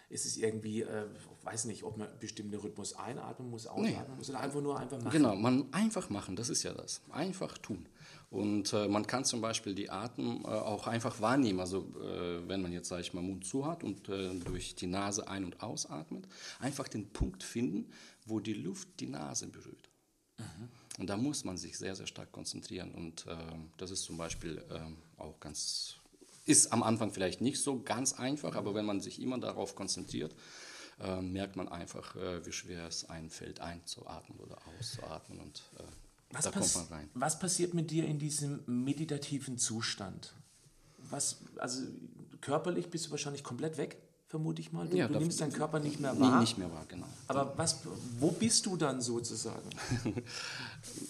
[0.09, 1.07] ist es irgendwie, äh,
[1.44, 4.16] weiß nicht, ob man bestimmte Rhythmus einatmen muss, ausatmen nee.
[4.16, 5.12] muss oder einfach nur einfach machen?
[5.12, 7.00] Genau, man einfach machen, das ist ja das.
[7.11, 7.87] Einfach tun.
[8.33, 11.61] Und äh, man kann zum Beispiel die Atem äh, auch einfach wahrnehmen.
[11.61, 14.87] Also äh, wenn man jetzt, sage ich mal, Mund zu hat und äh, durch die
[14.87, 16.26] Nase ein- und ausatmet,
[16.59, 17.90] einfach den Punkt finden,
[18.24, 19.90] wo die Luft die Nase berührt.
[20.38, 20.68] Mhm.
[20.98, 22.92] Und da muss man sich sehr, sehr stark konzentrieren.
[22.92, 23.37] Und äh,
[23.76, 25.96] das ist zum Beispiel ähm, auch ganz,
[26.46, 30.35] ist am Anfang vielleicht nicht so ganz einfach, aber wenn man sich immer darauf konzentriert,
[31.00, 35.40] äh, merkt man einfach, wie schwer es einfällt, einzuatmen oder auszuatmen.
[35.40, 35.62] Und
[36.31, 40.33] was, pass was passiert mit dir in diesem meditativen Zustand?
[41.11, 41.83] Was, also
[42.40, 44.88] körperlich bist du wahrscheinlich komplett weg, vermute ich mal.
[44.88, 46.40] Du, ja, du nimmst deinen Körper nicht mehr wahr.
[46.40, 47.07] Nicht mehr wahr, genau.
[47.28, 47.81] Aber was,
[48.18, 49.68] wo bist du dann sozusagen?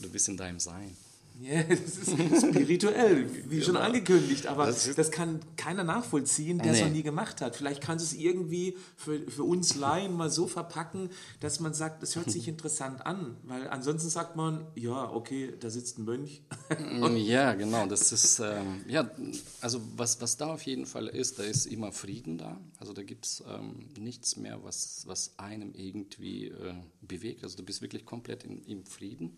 [0.03, 0.97] du bist in deinem Sein.
[1.43, 3.67] Ja, das ist spirituell, wie genau.
[3.67, 6.85] schon angekündigt, aber das, das, kann keiner nachvollziehen, der es nee.
[6.85, 7.57] noch nie gemacht hat.
[7.57, 12.03] Vielleicht kannst du es irgendwie für, für uns Laien mal so verpacken, dass man sagt,
[12.03, 16.43] das hört sich interessant an, weil ansonsten sagt man, ja, okay, da sitzt ein Mönch.
[17.17, 19.11] ja, genau, das ist, ähm, ja,
[19.61, 23.03] also was, was da auf jeden Fall ist, da ist immer Frieden da, also da
[23.03, 28.07] gibt es ähm, nichts mehr, was, was einem irgendwie äh, bewegt, also du bist wirklich
[28.07, 29.37] komplett in, im Frieden.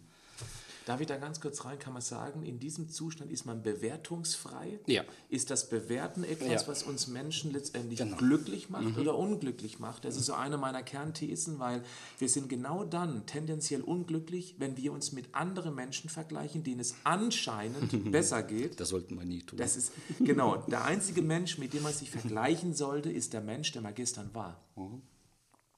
[0.87, 1.79] Darf ich da ganz kurz rein?
[1.79, 4.79] Kann man sagen, in diesem Zustand ist man bewertungsfrei?
[4.87, 5.03] Ja.
[5.31, 6.69] Ist das Bewerten etwas, ja.
[6.69, 8.17] was uns Menschen letztendlich genau.
[8.17, 8.99] glücklich macht mhm.
[8.99, 10.05] oder unglücklich macht?
[10.05, 11.83] Das ist so eine meiner Kernthesen, weil
[12.19, 16.95] wir sind genau dann tendenziell unglücklich, wenn wir uns mit anderen Menschen vergleichen, denen es
[17.05, 18.79] anscheinend besser geht.
[18.79, 19.59] Das sollten wir nie tun.
[19.59, 23.73] Das ist genau der einzige Mensch, mit dem man sich vergleichen sollte, ist der Mensch,
[23.73, 24.61] der mal gestern war.
[24.77, 25.01] Mhm.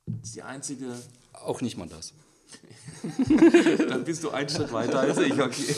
[0.07, 0.95] Das ist die einzige.
[1.33, 2.12] Auch nicht mal das.
[3.88, 5.76] Dann bist du einen Schritt weiter als ich, okay.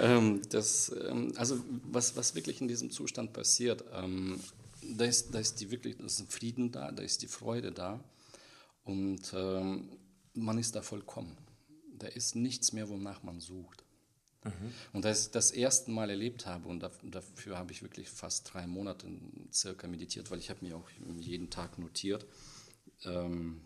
[0.00, 4.40] ähm, das, ähm, also was, was wirklich in diesem Zustand passiert, ähm,
[4.96, 7.72] da, ist, da ist die wirklich, da ist ein Frieden da, da ist die Freude
[7.72, 8.00] da
[8.84, 9.88] und ähm,
[10.34, 11.36] man ist da vollkommen.
[11.96, 13.84] Da ist nichts mehr, wonach man sucht.
[14.44, 14.72] Mhm.
[14.92, 18.66] Und als ich das erste Mal erlebt habe, und dafür habe ich wirklich fast drei
[18.66, 19.06] Monate
[19.52, 20.88] circa meditiert, weil ich habe mir auch
[21.18, 22.26] jeden Tag notiert,
[23.04, 23.60] ähm,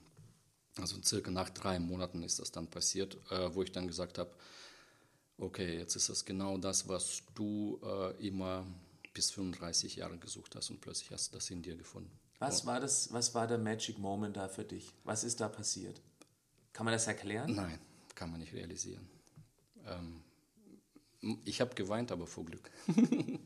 [0.79, 4.31] also circa nach drei Monaten ist das dann passiert, äh, wo ich dann gesagt habe,
[5.39, 8.67] okay, jetzt ist das genau das, was du äh, immer
[9.15, 12.11] bis 35 Jahre gesucht hast und plötzlich hast du das in dir gefunden.
[12.39, 14.95] Was war das, was war der Magic Moment da für dich?
[15.05, 16.01] Was ist da passiert?
[16.73, 17.53] Kann man das erklären?
[17.55, 17.81] Nein,
[18.15, 19.09] kann man nicht realisieren.
[19.87, 20.23] Ähm,
[21.45, 22.71] ich habe geweint, aber vor Glück.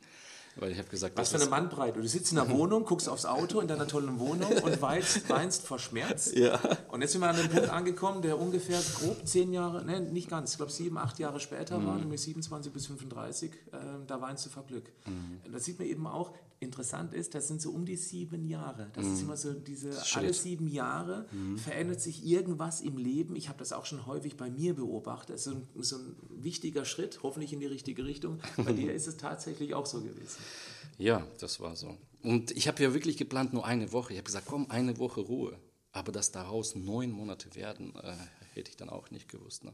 [0.56, 2.00] Weil ich habe gesagt, Was für eine Bandbreite.
[2.00, 5.66] Du sitzt in der Wohnung, guckst aufs Auto in deiner tollen Wohnung und weinst, weinst
[5.66, 6.30] vor Schmerz.
[6.34, 6.60] Ja.
[6.90, 10.28] Und jetzt sind wir an dem Punkt angekommen, der ungefähr grob zehn Jahre, ne, nicht
[10.28, 11.86] ganz, ich glaube sieben, acht Jahre später Mhm.
[11.86, 13.76] war, nämlich 27 bis 35, äh,
[14.06, 14.90] da weinst du vor Glück.
[15.06, 15.40] Mhm.
[15.46, 18.88] Und da sieht man eben auch, interessant ist, das sind so um die sieben Jahre.
[18.94, 19.12] Das Mhm.
[19.14, 21.26] ist immer so diese, alle sieben Jahre
[21.56, 23.34] verändert sich irgendwas im Leben.
[23.34, 25.34] Ich habe das auch schon häufig bei mir beobachtet.
[25.34, 28.38] Das ist so ein, so ein wichtiger Schritt, hoffentlich in die richtige Richtung.
[28.56, 30.36] Bei dir ist es tatsächlich auch so gewesen.
[30.98, 31.96] Ja, das war so.
[32.22, 34.12] Und ich habe ja wirklich geplant, nur eine Woche.
[34.12, 35.58] Ich habe gesagt, komm, eine Woche Ruhe.
[35.92, 38.14] Aber dass daraus neun Monate werden, äh,
[38.54, 39.64] hätte ich dann auch nicht gewusst.
[39.64, 39.72] Ne?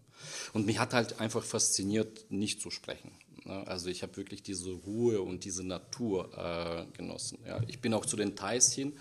[0.52, 3.12] Und mich hat halt einfach fasziniert, nicht zu sprechen.
[3.44, 3.66] Ne?
[3.66, 7.38] Also ich habe wirklich diese Ruhe und diese Natur äh, genossen.
[7.46, 7.60] Ja?
[7.68, 8.96] Ich bin auch zu den Thais hin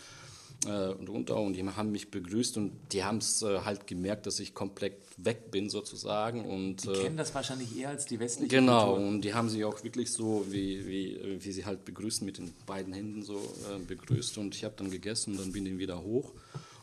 [0.66, 4.26] äh, und runter und die haben mich begrüßt und die haben es äh, halt gemerkt,
[4.26, 6.46] dass ich komplett weg bin sozusagen.
[6.46, 9.08] Und, Die äh, kennen das wahrscheinlich eher als die westliche Genau, Kultur.
[9.08, 12.54] und die haben sie auch wirklich so, wie, wie, wie sie halt begrüßen, mit den
[12.66, 14.38] beiden Händen so äh, begrüßt.
[14.38, 16.34] Und ich habe dann gegessen und dann bin ich wieder hoch.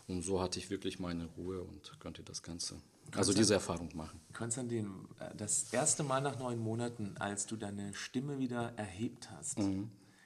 [0.06, 2.76] Und so hatte ich wirklich meine Ruhe und konnte das Ganze,
[3.16, 4.20] also diese Erfahrung machen.
[4.34, 9.58] Konstantin, äh, das erste Mal nach neun Monaten, als du deine Stimme wieder erhebt hast,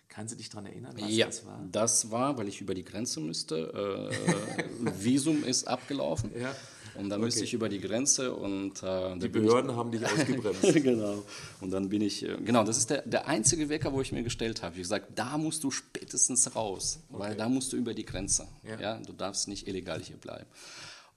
[0.09, 1.11] kannst du dich daran erinnern, was.
[1.11, 1.67] Ja, das war?
[1.71, 4.11] das war, weil ich über die Grenze müsste.
[4.11, 4.65] Äh,
[5.03, 6.31] Visum ist abgelaufen.
[6.39, 6.55] Ja.
[6.95, 10.63] Und dann müsste ich über die Grenze und äh, Die Behörden haben dich ausgebremst.
[10.83, 11.23] genau.
[11.61, 14.25] Und dann bin ich, äh, genau, das ist der, der einzige Wecker, wo ich mir
[14.25, 14.73] gestellt habe.
[14.75, 18.49] Ich habe gesagt, da musst du spätestens raus, weil da musst du über die Grenze.
[18.65, 18.81] Ja.
[18.81, 18.97] Ja.
[18.99, 20.47] du darfst nicht illegal hier bleiben.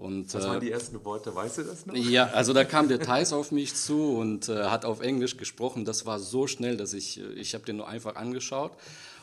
[0.02, 1.34] Und, Was äh, waren die ersten Worte?
[1.36, 1.94] Weißt du das noch?
[1.96, 5.86] ja, also da kam der Thais auf mich zu und äh, hat auf Englisch gesprochen.
[5.86, 8.72] Das war so schnell, dass ich, äh, ich habe den nur einfach angeschaut.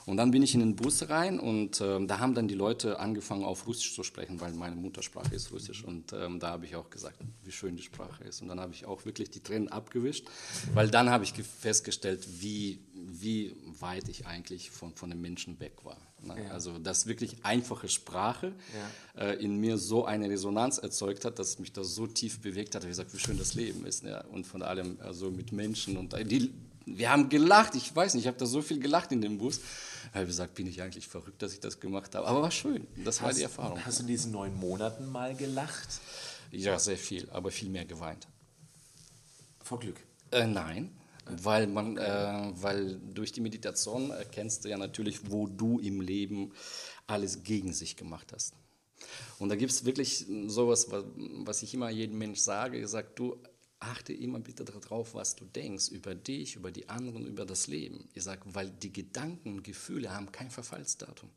[0.06, 2.98] Und dann bin ich in den Bus rein und ähm, da haben dann die Leute
[2.98, 5.84] angefangen auf Russisch zu sprechen, weil meine Muttersprache ist Russisch.
[5.84, 8.40] Und ähm, da habe ich auch gesagt, wie schön die Sprache ist.
[8.40, 10.26] Und dann habe ich auch wirklich die Tränen abgewischt,
[10.72, 12.78] weil dann habe ich ge- festgestellt, wie,
[13.20, 15.96] wie weit ich eigentlich von, von den Menschen weg war.
[16.22, 16.44] Ne?
[16.44, 16.50] Ja.
[16.50, 18.52] Also, dass wirklich einfache Sprache
[19.16, 22.82] äh, in mir so eine Resonanz erzeugt hat, dass mich das so tief bewegt hat.
[22.84, 24.04] Ich gesagt, wie schön das Leben ist.
[24.04, 24.24] Ja?
[24.26, 25.96] Und von allem also mit Menschen.
[25.96, 26.52] Und die,
[26.86, 27.74] wir haben gelacht.
[27.74, 29.60] Ich weiß nicht, ich habe da so viel gelacht in dem Bus.
[30.10, 32.26] Ich habe gesagt, bin ich eigentlich verrückt, dass ich das gemacht habe.
[32.26, 32.86] Aber war schön.
[33.04, 33.84] Das war die Erfahrung.
[33.84, 35.88] Hast du in diesen neun Monaten mal gelacht?
[36.50, 38.26] Ja, sehr viel, aber viel mehr geweint.
[39.62, 40.00] Vor Glück.
[40.30, 40.97] Äh, nein,
[41.42, 46.52] weil man, äh, weil durch die Meditation erkennst du ja natürlich, wo du im Leben
[47.06, 48.54] alles gegen sich gemacht hast.
[49.38, 51.04] Und da gibt es wirklich sowas, wa-
[51.44, 52.78] was ich immer jedem Mensch sage.
[52.80, 53.40] Ich sage, du
[53.80, 58.08] achte immer bitte darauf, was du denkst über dich, über die anderen, über das Leben.
[58.14, 61.30] Ich sage, weil die Gedanken und Gefühle haben kein Verfallsdatum.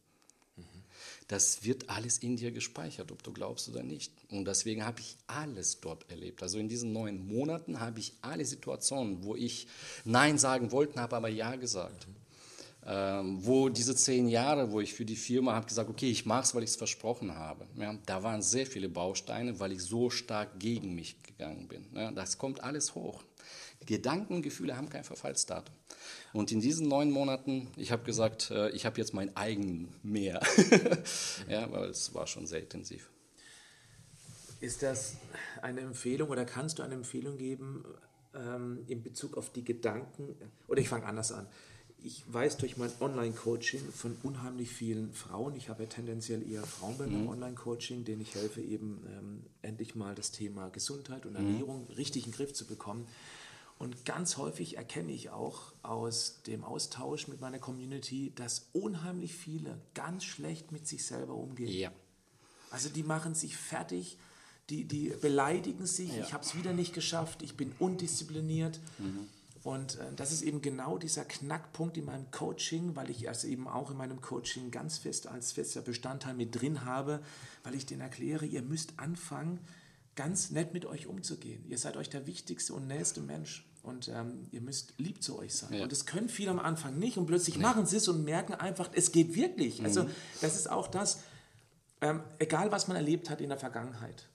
[1.32, 4.12] Das wird alles in dir gespeichert, ob du glaubst oder nicht.
[4.32, 6.44] Und deswegen habe ich alles dort erlebt.
[6.44, 9.66] Also in diesen neun Monaten habe ich alle Situationen, wo ich
[10.04, 12.06] Nein sagen wollte, habe aber Ja gesagt.
[12.86, 16.44] Ähm, wo diese zehn Jahre, wo ich für die Firma habe gesagt, okay, ich mache
[16.44, 17.66] es, weil ich es versprochen habe.
[17.78, 21.86] Ja, da waren sehr viele Bausteine, weil ich so stark gegen mich gegangen bin.
[21.96, 23.24] Ja, das kommt alles hoch.
[23.86, 25.76] Gedanken Gefühle haben kein Verfallsdatum.
[26.34, 30.42] Und in diesen neun Monaten, ich habe gesagt, äh, ich habe jetzt mein eigen Meer.
[31.50, 33.10] ja, weil es war schon sehr intensiv.
[34.60, 35.18] Ist das
[35.62, 37.84] eine Empfehlung oder kannst du eine Empfehlung geben
[38.36, 40.36] ähm, in Bezug auf die Gedanken?
[40.68, 41.48] Oder ich fange anders an.
[42.04, 46.98] Ich weiß durch mein Online-Coaching von unheimlich vielen Frauen, ich habe ja tendenziell eher Frauen
[46.98, 51.88] bei meinem Online-Coaching, denen ich helfe, eben ähm, endlich mal das Thema Gesundheit und Ernährung
[51.98, 53.08] richtig in den Griff zu bekommen.
[53.82, 59.82] Und ganz häufig erkenne ich auch aus dem Austausch mit meiner Community, dass unheimlich viele
[59.96, 61.68] ganz schlecht mit sich selber umgehen.
[61.68, 61.92] Ja.
[62.70, 64.20] Also die machen sich fertig,
[64.70, 68.80] die, die beleidigen sich, ich habe es wieder nicht geschafft, ich bin undiszipliniert.
[69.64, 73.68] Und äh, das ist eben genau dieser Knackpunkt in meinem Coaching, weil ich es eben
[73.68, 77.24] auch in meinem Coaching ganz fest als fester Bestandteil mit drin habe,
[77.64, 79.60] weil ich denen erkläre, ihr müsst anfangen,
[80.16, 81.66] ganz nett mit euch umzugehen.
[81.68, 83.66] Ihr seid euch der wichtigste und nächste Mensch.
[83.84, 85.74] Und ähm, ihr müsst lieb zu euch sein.
[85.74, 85.84] Ja.
[85.84, 87.18] Und das können viele am Anfang nicht.
[87.18, 89.84] Und plötzlich machen sie es und merken einfach, es geht wirklich.
[89.84, 90.08] Also
[90.40, 91.24] das ist auch das,
[92.02, 94.28] ähm, egal was man erlebt hat in der Vergangenheit.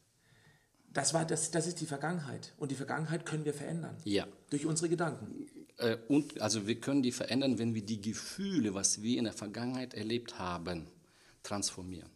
[0.92, 2.54] Das, war, das, das ist die Vergangenheit.
[2.56, 3.96] Und die Vergangenheit können wir verändern.
[4.04, 4.26] Ja.
[4.50, 5.46] Durch unsere Gedanken.
[5.76, 9.32] Äh, und also wir können die verändern, wenn wir die Gefühle, was wir in der
[9.32, 10.86] Vergangenheit erlebt haben,
[11.42, 12.10] transformieren.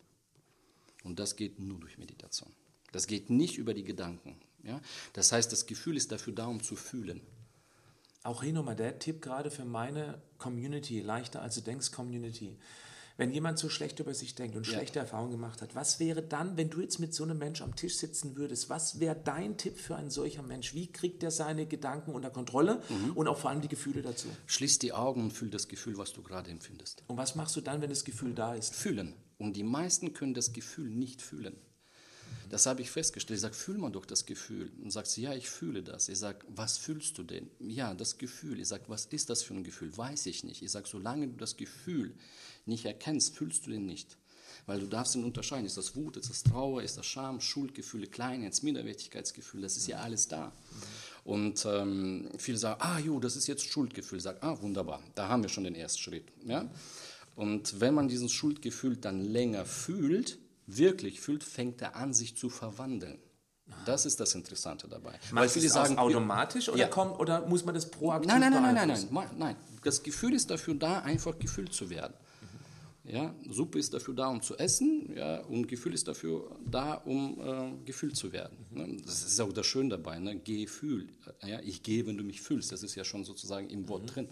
[1.05, 2.51] Und das geht nur durch Meditation.
[2.93, 4.37] Das geht nicht über die Gedanken.
[4.65, 4.81] Ja?
[5.13, 7.21] Das heißt, das Gefühl ist dafür da, um zu fühlen.
[8.23, 12.59] Auch hier nochmal der Tipp gerade für meine Community, leichter als du denkst, Community.
[13.17, 14.75] Wenn jemand so schlecht über sich denkt und Ja.
[14.75, 17.77] schlechte Erfahrungen gemacht hat, was wäre dann, wenn du jetzt mit so einem Mensch am
[17.77, 20.75] Tisch sitzen würdest, was wäre dein Tipp für einen solcher Mensch?
[20.75, 23.13] Wie kriegt er seine Gedanken unter Kontrolle Mhm.
[23.13, 24.29] und auch vor allem die Gefühle dazu?
[24.47, 27.03] Schließ die Augen und fühl das Gefühl, was du gerade empfindest.
[27.09, 28.75] Und was machst du dann, wenn das Gefühl da ist?
[28.75, 29.15] Fühlen.
[29.39, 31.57] Und die meisten können das Gefühl nicht fühlen.
[32.51, 33.37] Das habe ich festgestellt.
[33.37, 34.71] Ich sage, fühl mal doch das Gefühl.
[34.83, 36.09] Und sagst, ja, ich fühle das.
[36.09, 37.49] Ich sage, was fühlst du denn?
[37.61, 38.61] Ja, das Gefühl.
[38.61, 39.97] Ich sage, was ist das für ein Gefühl?
[39.97, 40.61] Weiß ich nicht.
[40.61, 42.13] Ich sage, solange du das Gefühl
[42.67, 44.17] nicht erkennst, fühlst du den nicht.
[44.67, 45.65] Weil du darfst ihn unterscheiden.
[45.65, 49.99] Ist das Wut, ist das Trauer, ist das Scham, Schuldgefühle, Kleinheits, Minderwertigkeitsgefühl, das ist ja
[49.99, 50.53] alles da.
[51.25, 54.21] Und ähm, viele sagen, ah, jo, das ist jetzt Schuldgefühl.
[54.21, 56.25] Sag, ah, wunderbar, da haben wir schon den ersten Schritt.
[56.45, 56.71] Ja?
[57.37, 60.39] Und wenn man dieses Schuldgefühl dann länger fühlt,
[60.77, 63.19] wirklich fühlt, fängt er an, sich zu verwandeln.
[63.87, 65.19] Das ist das Interessante dabei.
[65.31, 66.89] Weil viele sagen, automatisch oder, Ja.
[66.89, 69.57] kommt, oder muss man das proaktiv Nein, nein, nein, nein, nein, nein, nein, nein.
[69.85, 72.15] Das Gefühl ist dafür da, einfach gefühlt zu werden.
[73.05, 77.41] Ja, Suppe ist dafür da, um zu essen, ja, und Gefühl ist dafür da, um
[77.41, 78.59] äh, gefühlt zu werden.
[78.71, 78.97] Ne?
[79.05, 80.39] Das ist auch das Schöne dabei, ne?
[80.39, 81.09] Gefühl.
[81.45, 82.71] Ja, ich gehe, wenn du mich fühlst.
[82.73, 84.29] Das ist ja schon sozusagen im Wort drin.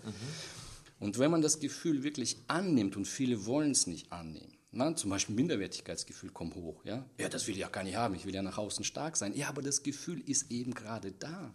[1.00, 5.10] Und wenn man das Gefühl wirklich annimmt, und viele wollen es nicht annehmen, na, zum
[5.10, 6.84] Beispiel Minderwertigkeitsgefühl kommt hoch.
[6.84, 7.06] Ja?
[7.18, 9.34] ja, das will ich ja gar nicht haben, ich will ja nach außen stark sein.
[9.34, 11.54] Ja, aber das Gefühl ist eben gerade da.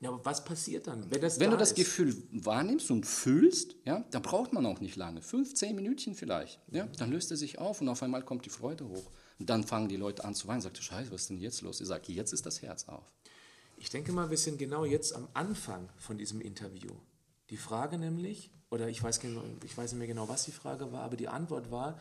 [0.00, 1.76] Ja, aber was passiert dann, wenn das Wenn da du das ist?
[1.76, 6.60] Gefühl wahrnimmst und fühlst, ja, dann braucht man auch nicht lange, fünf, zehn Minütchen vielleicht.
[6.70, 9.10] Ja, dann löst er sich auf und auf einmal kommt die Freude hoch.
[9.38, 11.80] Und dann fangen die Leute an zu weinen, sagt, Scheiße, was ist denn jetzt los?
[11.80, 13.12] Ich sage, jetzt ist das Herz auf.
[13.76, 16.90] Ich denke mal, wir sind genau jetzt am Anfang von diesem Interview.
[17.50, 20.90] Die Frage nämlich, oder ich weiß, genau- ich weiß nicht mehr genau, was die Frage
[20.92, 21.98] war, aber die Antwort war,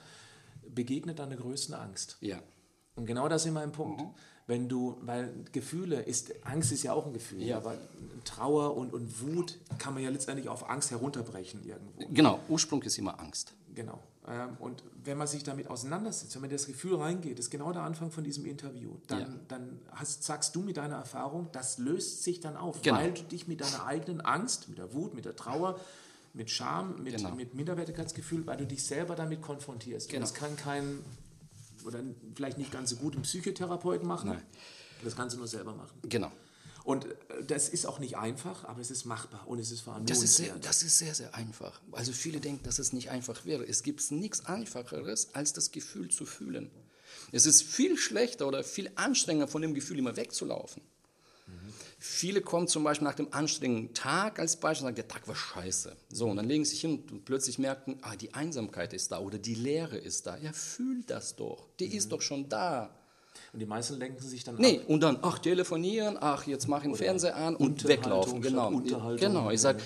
[0.74, 2.18] begegnet deiner größten Angst.
[2.22, 2.40] Ja,
[2.96, 4.02] Und genau das ist immer ein Punkt.
[4.02, 4.10] Mhm.
[4.48, 7.58] Wenn du, weil Gefühle ist, Angst ist ja auch ein Gefühl, Ja.
[7.58, 7.76] aber
[8.26, 12.04] Trauer und, und Wut kann man ja letztendlich auf Angst herunterbrechen irgendwo.
[12.14, 13.54] genau, Ursprung ist immer Angst.
[13.74, 14.00] Genau.
[14.28, 17.84] Ähm, Und wenn man sich damit auseinandersetzt, wenn man das Gefühl reingeht, ist genau der
[17.84, 19.28] Anfang von diesem Interview, dann, Ja.
[19.48, 22.98] dann hast, sagst du mit deiner Erfahrung, das löst sich dann auf, Genau.
[22.98, 25.80] weil du dich mit deiner eigenen Angst, mit der Wut, mit der Trauer,
[26.34, 27.36] mit Scham, mit, Genau.
[27.36, 30.08] mit Minderwertigkeitsgefühl, weil du dich selber damit konfrontierst.
[30.08, 30.22] Und Genau.
[30.22, 31.00] das kann kein,
[31.86, 32.00] oder
[32.36, 34.44] vielleicht nicht ganz so gut ein Psychotherapeut machen, Nein.
[35.04, 35.98] das kannst du nur selber machen.
[36.04, 36.32] Genau.
[36.84, 39.94] Und äh, das ist auch nicht einfach, aber es ist machbar und es ist vor
[39.94, 41.80] allem Das ist, sehr, das ist sehr, sehr einfach.
[41.92, 43.64] Also viele denken, dass es nicht einfach wäre.
[43.68, 46.72] Es gibt nichts Einfacheres, als das Gefühl zu fühlen.
[47.32, 50.82] Es ist viel schlechter oder viel anstrengender, von dem Gefühl immer wegzulaufen.
[52.04, 55.36] Viele kommen zum Beispiel nach dem anstrengenden Tag als Beispiel und sagen, der Tag war
[55.36, 55.96] scheiße.
[56.12, 59.20] So, und dann legen sie sich hin und plötzlich merken, ah, die Einsamkeit ist da
[59.20, 60.36] oder die Leere ist da.
[60.38, 61.68] Ja, fühl das doch.
[61.80, 62.90] Die ist doch schon da.
[63.54, 64.90] Und die meisten lenken sich dann Nee, ab.
[64.90, 68.42] und dann, ach, telefonieren, ach, jetzt mach den Fernseher an und weglaufen.
[68.42, 68.82] Genau,
[69.18, 69.52] genau.
[69.52, 69.80] Ich sag,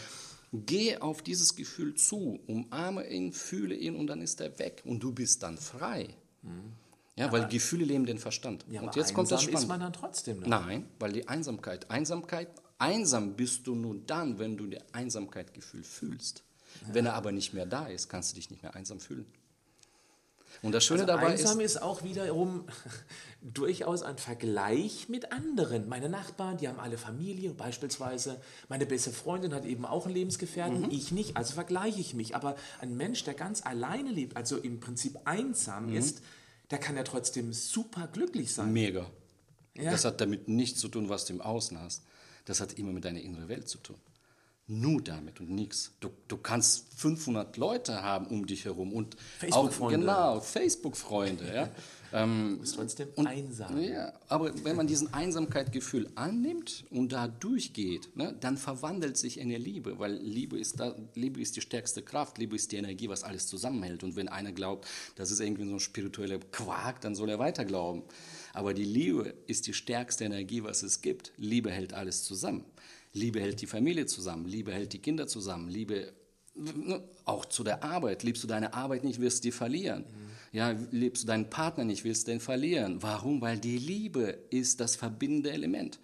[0.54, 5.02] geh auf dieses Gefühl zu, umarme ihn, fühle ihn und dann ist er weg und
[5.02, 6.16] du bist dann frei.
[7.18, 8.66] Ja, weil Gefühle leben den Verstand.
[8.70, 9.68] Ja, und aber jetzt kommt das einsam ist Spannende.
[9.68, 10.40] man dann trotzdem.
[10.42, 10.48] Ne?
[10.50, 16.44] Nein, weil die Einsamkeit, Einsamkeit, einsam bist du nur dann, wenn du das Einsamkeitgefühl fühlst.
[16.92, 19.26] Wenn er aber nicht mehr da ist, kannst du dich nicht mehr einsam fühlen.
[20.62, 22.66] Und das Schöne Also dabei einsam ist, ist, auch wiederum
[23.42, 25.88] durchaus ein Vergleich mit anderen.
[25.88, 30.82] Meine Nachbarn, die haben alle Familie, beispielsweise meine beste Freundin hat eben auch einen Lebensgefährten,
[30.84, 30.90] Mhm.
[30.92, 32.36] ich nicht, also vergleiche ich mich.
[32.36, 35.98] Aber ein Mensch, der ganz alleine lebt, also im Prinzip einsam Mhm.
[35.98, 36.22] ist,
[36.72, 38.72] der kann ja trotzdem super glücklich sein.
[38.74, 39.10] mega.
[39.78, 39.92] Ja.
[39.92, 42.04] Das hat damit nichts zu tun, was du im Außen hast.
[42.46, 43.98] Das hat immer mit deiner inneren Welt zu tun.
[44.68, 45.92] Nur damit und nichts.
[46.00, 50.00] Du, du kannst 500 Leute haben um dich herum und auch Facebook-Freunde.
[50.00, 51.54] genau Facebook-Freunde.
[51.54, 51.70] ja.
[52.16, 53.80] ähm, Du bist trotzdem und, einsam.
[53.80, 59.50] Ja, aber wenn man diesen Einsamkeitsgefühl annimmt und da durchgeht, ne, dann verwandelt sich in
[59.50, 63.10] eine Liebe, weil Liebe ist, da, Liebe ist die stärkste Kraft, Liebe ist die Energie,
[63.10, 64.04] was alles zusammenhält.
[64.04, 67.66] Und wenn einer glaubt, das ist irgendwie so ein spiritueller Quark, dann soll er weiter
[67.66, 68.04] glauben.
[68.54, 71.34] Aber die Liebe ist die stärkste Energie, was es gibt.
[71.38, 72.64] Liebe hält alles zusammen.
[73.12, 76.12] Liebe hält die Familie zusammen, Liebe hält die Kinder zusammen, Liebe
[76.56, 78.24] ne, auch zu der Arbeit.
[78.24, 80.06] Liebst du deine Arbeit nicht, wirst du die verlieren.
[80.56, 83.04] Ja, liebst du deinen Partner nicht, willst du den verlieren.
[83.04, 83.42] Warum?
[83.42, 86.00] Weil die Liebe ist das verbindende Element.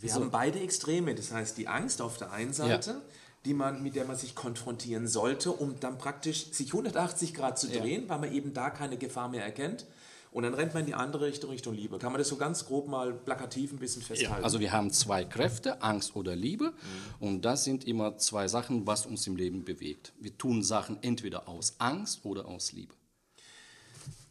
[0.00, 3.00] Wir haben beide Extreme, das heißt die Angst auf der einen Seite, Ja.
[3.44, 7.68] die man, mit der man sich konfrontieren sollte, um dann praktisch sich 180 Grad zu
[7.68, 7.78] Ja.
[7.80, 9.86] drehen, weil man eben da keine Gefahr mehr erkennt.
[10.32, 11.98] Und dann rennt man in die andere Richtung, Richtung Liebe.
[12.00, 14.42] Kann man das so ganz grob mal plakativ ein bisschen festhalten?
[14.42, 16.72] Also wir haben zwei Kräfte, Angst oder Liebe.
[17.20, 20.12] Und das sind immer zwei Sachen, was uns im Leben bewegt.
[20.18, 22.94] Wir tun Sachen entweder aus Angst oder aus Liebe.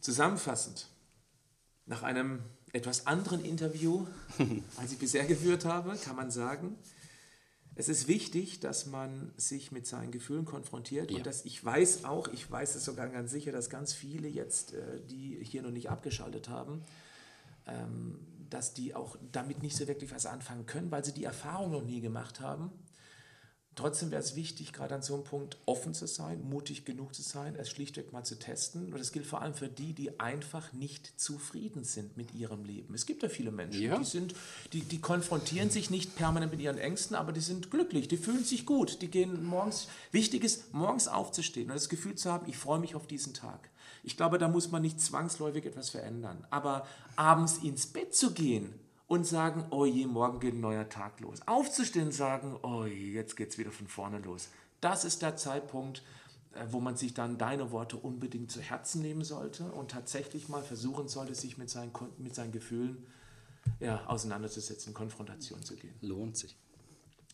[0.02, 0.88] Zusammenfassend,
[1.86, 2.40] nach einem
[2.72, 4.06] etwas anderen Interview,
[4.76, 6.76] als ich bisher geführt habe, kann man sagen,
[7.74, 11.16] es ist wichtig, dass man sich mit seinen Gefühlen konfrontiert Ja.
[11.18, 14.74] und dass ich weiß auch, ich weiß es sogar ganz sicher, dass ganz viele jetzt,
[14.74, 16.82] äh, die hier noch nicht abgeschaltet haben,
[17.66, 18.18] ähm,
[18.50, 21.84] dass die auch damit nicht so wirklich was anfangen können, weil sie die Erfahrung noch
[21.84, 22.70] nie gemacht haben.
[23.74, 27.22] Trotzdem wäre es wichtig, gerade an so einem Punkt offen zu sein, mutig genug zu
[27.22, 28.92] sein, es schlichtweg mal zu testen.
[28.92, 32.92] Und das gilt vor allem für die, die einfach nicht zufrieden sind mit ihrem Leben.
[32.92, 33.96] Es gibt ja viele Menschen, Ja.
[33.98, 34.34] die sind,
[34.74, 38.44] die, die konfrontieren sich nicht permanent mit ihren Ängsten, aber die sind glücklich, die fühlen
[38.44, 39.88] sich gut, die gehen morgens.
[40.10, 43.70] Wichtig ist, morgens aufzustehen und das Gefühl zu haben, ich freue mich auf diesen Tag.
[44.04, 46.46] Ich glaube, da muss man nicht zwangsläufig etwas verändern.
[46.50, 48.74] Aber abends ins Bett zu gehen
[49.12, 51.46] und sagen, oh je, morgen geht ein neuer Tag los.
[51.46, 54.48] Aufzustehen und sagen, oh je, jetzt geht es wieder von vorne los.
[54.80, 56.02] Das ist der Zeitpunkt,
[56.54, 60.62] äh, wo man sich dann deine Worte unbedingt zu Herzen nehmen sollte und tatsächlich mal
[60.62, 63.06] versuchen sollte, sich mit seinen, mit seinen Gefühlen
[63.80, 65.92] ja, auseinanderzusetzen, in Konfrontation zu gehen.
[66.00, 66.56] Lohnt sich.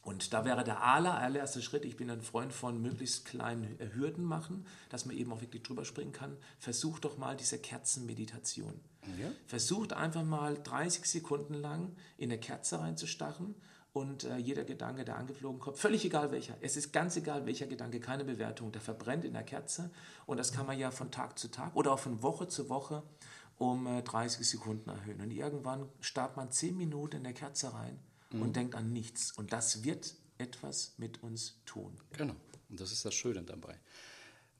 [0.02, 3.90] Und da wäre der aller, allererste Schritt, ich bin ein Freund von möglichst kleinen äh,
[3.92, 6.36] Hürden machen, dass man eben auch wirklich drüber springen kann.
[6.58, 8.80] Versucht doch mal diese Kerzenmeditation.
[9.20, 9.30] Ja.
[9.46, 13.54] Versucht einfach mal 30 Sekunden lang in eine Kerze reinzustachen
[13.92, 17.66] und äh, jeder Gedanke, der angeflogen kommt, völlig egal welcher, es ist ganz egal welcher
[17.66, 19.90] Gedanke, keine Bewertung, der verbrennt in der Kerze
[20.26, 23.02] und das kann man ja von Tag zu Tag oder auch von Woche zu Woche
[23.58, 25.20] um äh, 30 Sekunden erhöhen.
[25.20, 27.98] Und irgendwann starrt man 10 Minuten in der Kerze rein
[28.32, 29.32] und denkt an nichts.
[29.32, 31.96] Und das wird etwas mit uns tun.
[32.16, 32.34] Genau.
[32.68, 33.78] Und das ist das Schöne dabei.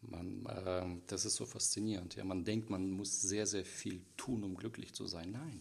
[0.00, 2.14] Man, ähm, das ist so faszinierend.
[2.14, 5.32] Ja, man denkt, man muss sehr, sehr viel tun, um glücklich zu sein.
[5.32, 5.60] Nein,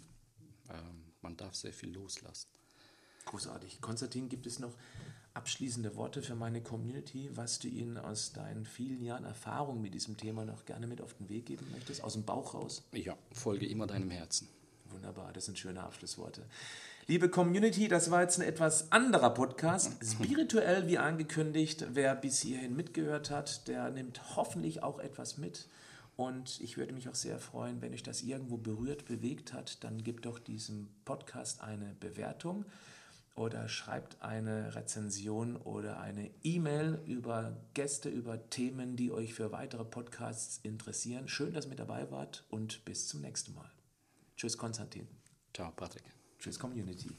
[0.70, 2.48] ähm, man darf sehr viel loslassen.
[3.26, 3.82] Großartig.
[3.82, 4.74] Konstantin, gibt es noch
[5.34, 10.18] abschließende Worte für meine Community, was du ihnen aus deinen vielen Jahren Erfahrung mit diesem
[10.18, 12.04] Thema noch gerne mit auf den Weg geben möchtest?
[12.04, 12.84] Aus dem Bauch raus?
[12.94, 14.48] Ja, folge immer deinem Herzen.
[14.86, 16.46] Wunderbar, das sind schöne Abschlussworte.
[17.10, 19.94] Liebe Community, das war jetzt ein etwas anderer Podcast.
[20.06, 21.86] Spirituell, wie angekündigt.
[21.94, 25.70] Wer bis hierhin mitgehört hat, der nimmt hoffentlich auch etwas mit.
[26.18, 30.04] Und ich würde mich auch sehr freuen, wenn euch das irgendwo berührt, bewegt hat, dann
[30.04, 32.66] gebt doch diesem Podcast eine Bewertung
[33.36, 39.86] oder schreibt eine Rezension oder eine E-Mail über Gäste, über Themen, die euch für weitere
[39.86, 41.30] Podcasts interessieren.
[41.30, 43.72] Schön, dass ihr mit dabei wart und bis zum nächsten Mal.
[44.36, 45.08] Tschüss, Konstantin.
[45.54, 46.17] Ciao, Patrick.
[46.40, 47.10] Tschüss, Community.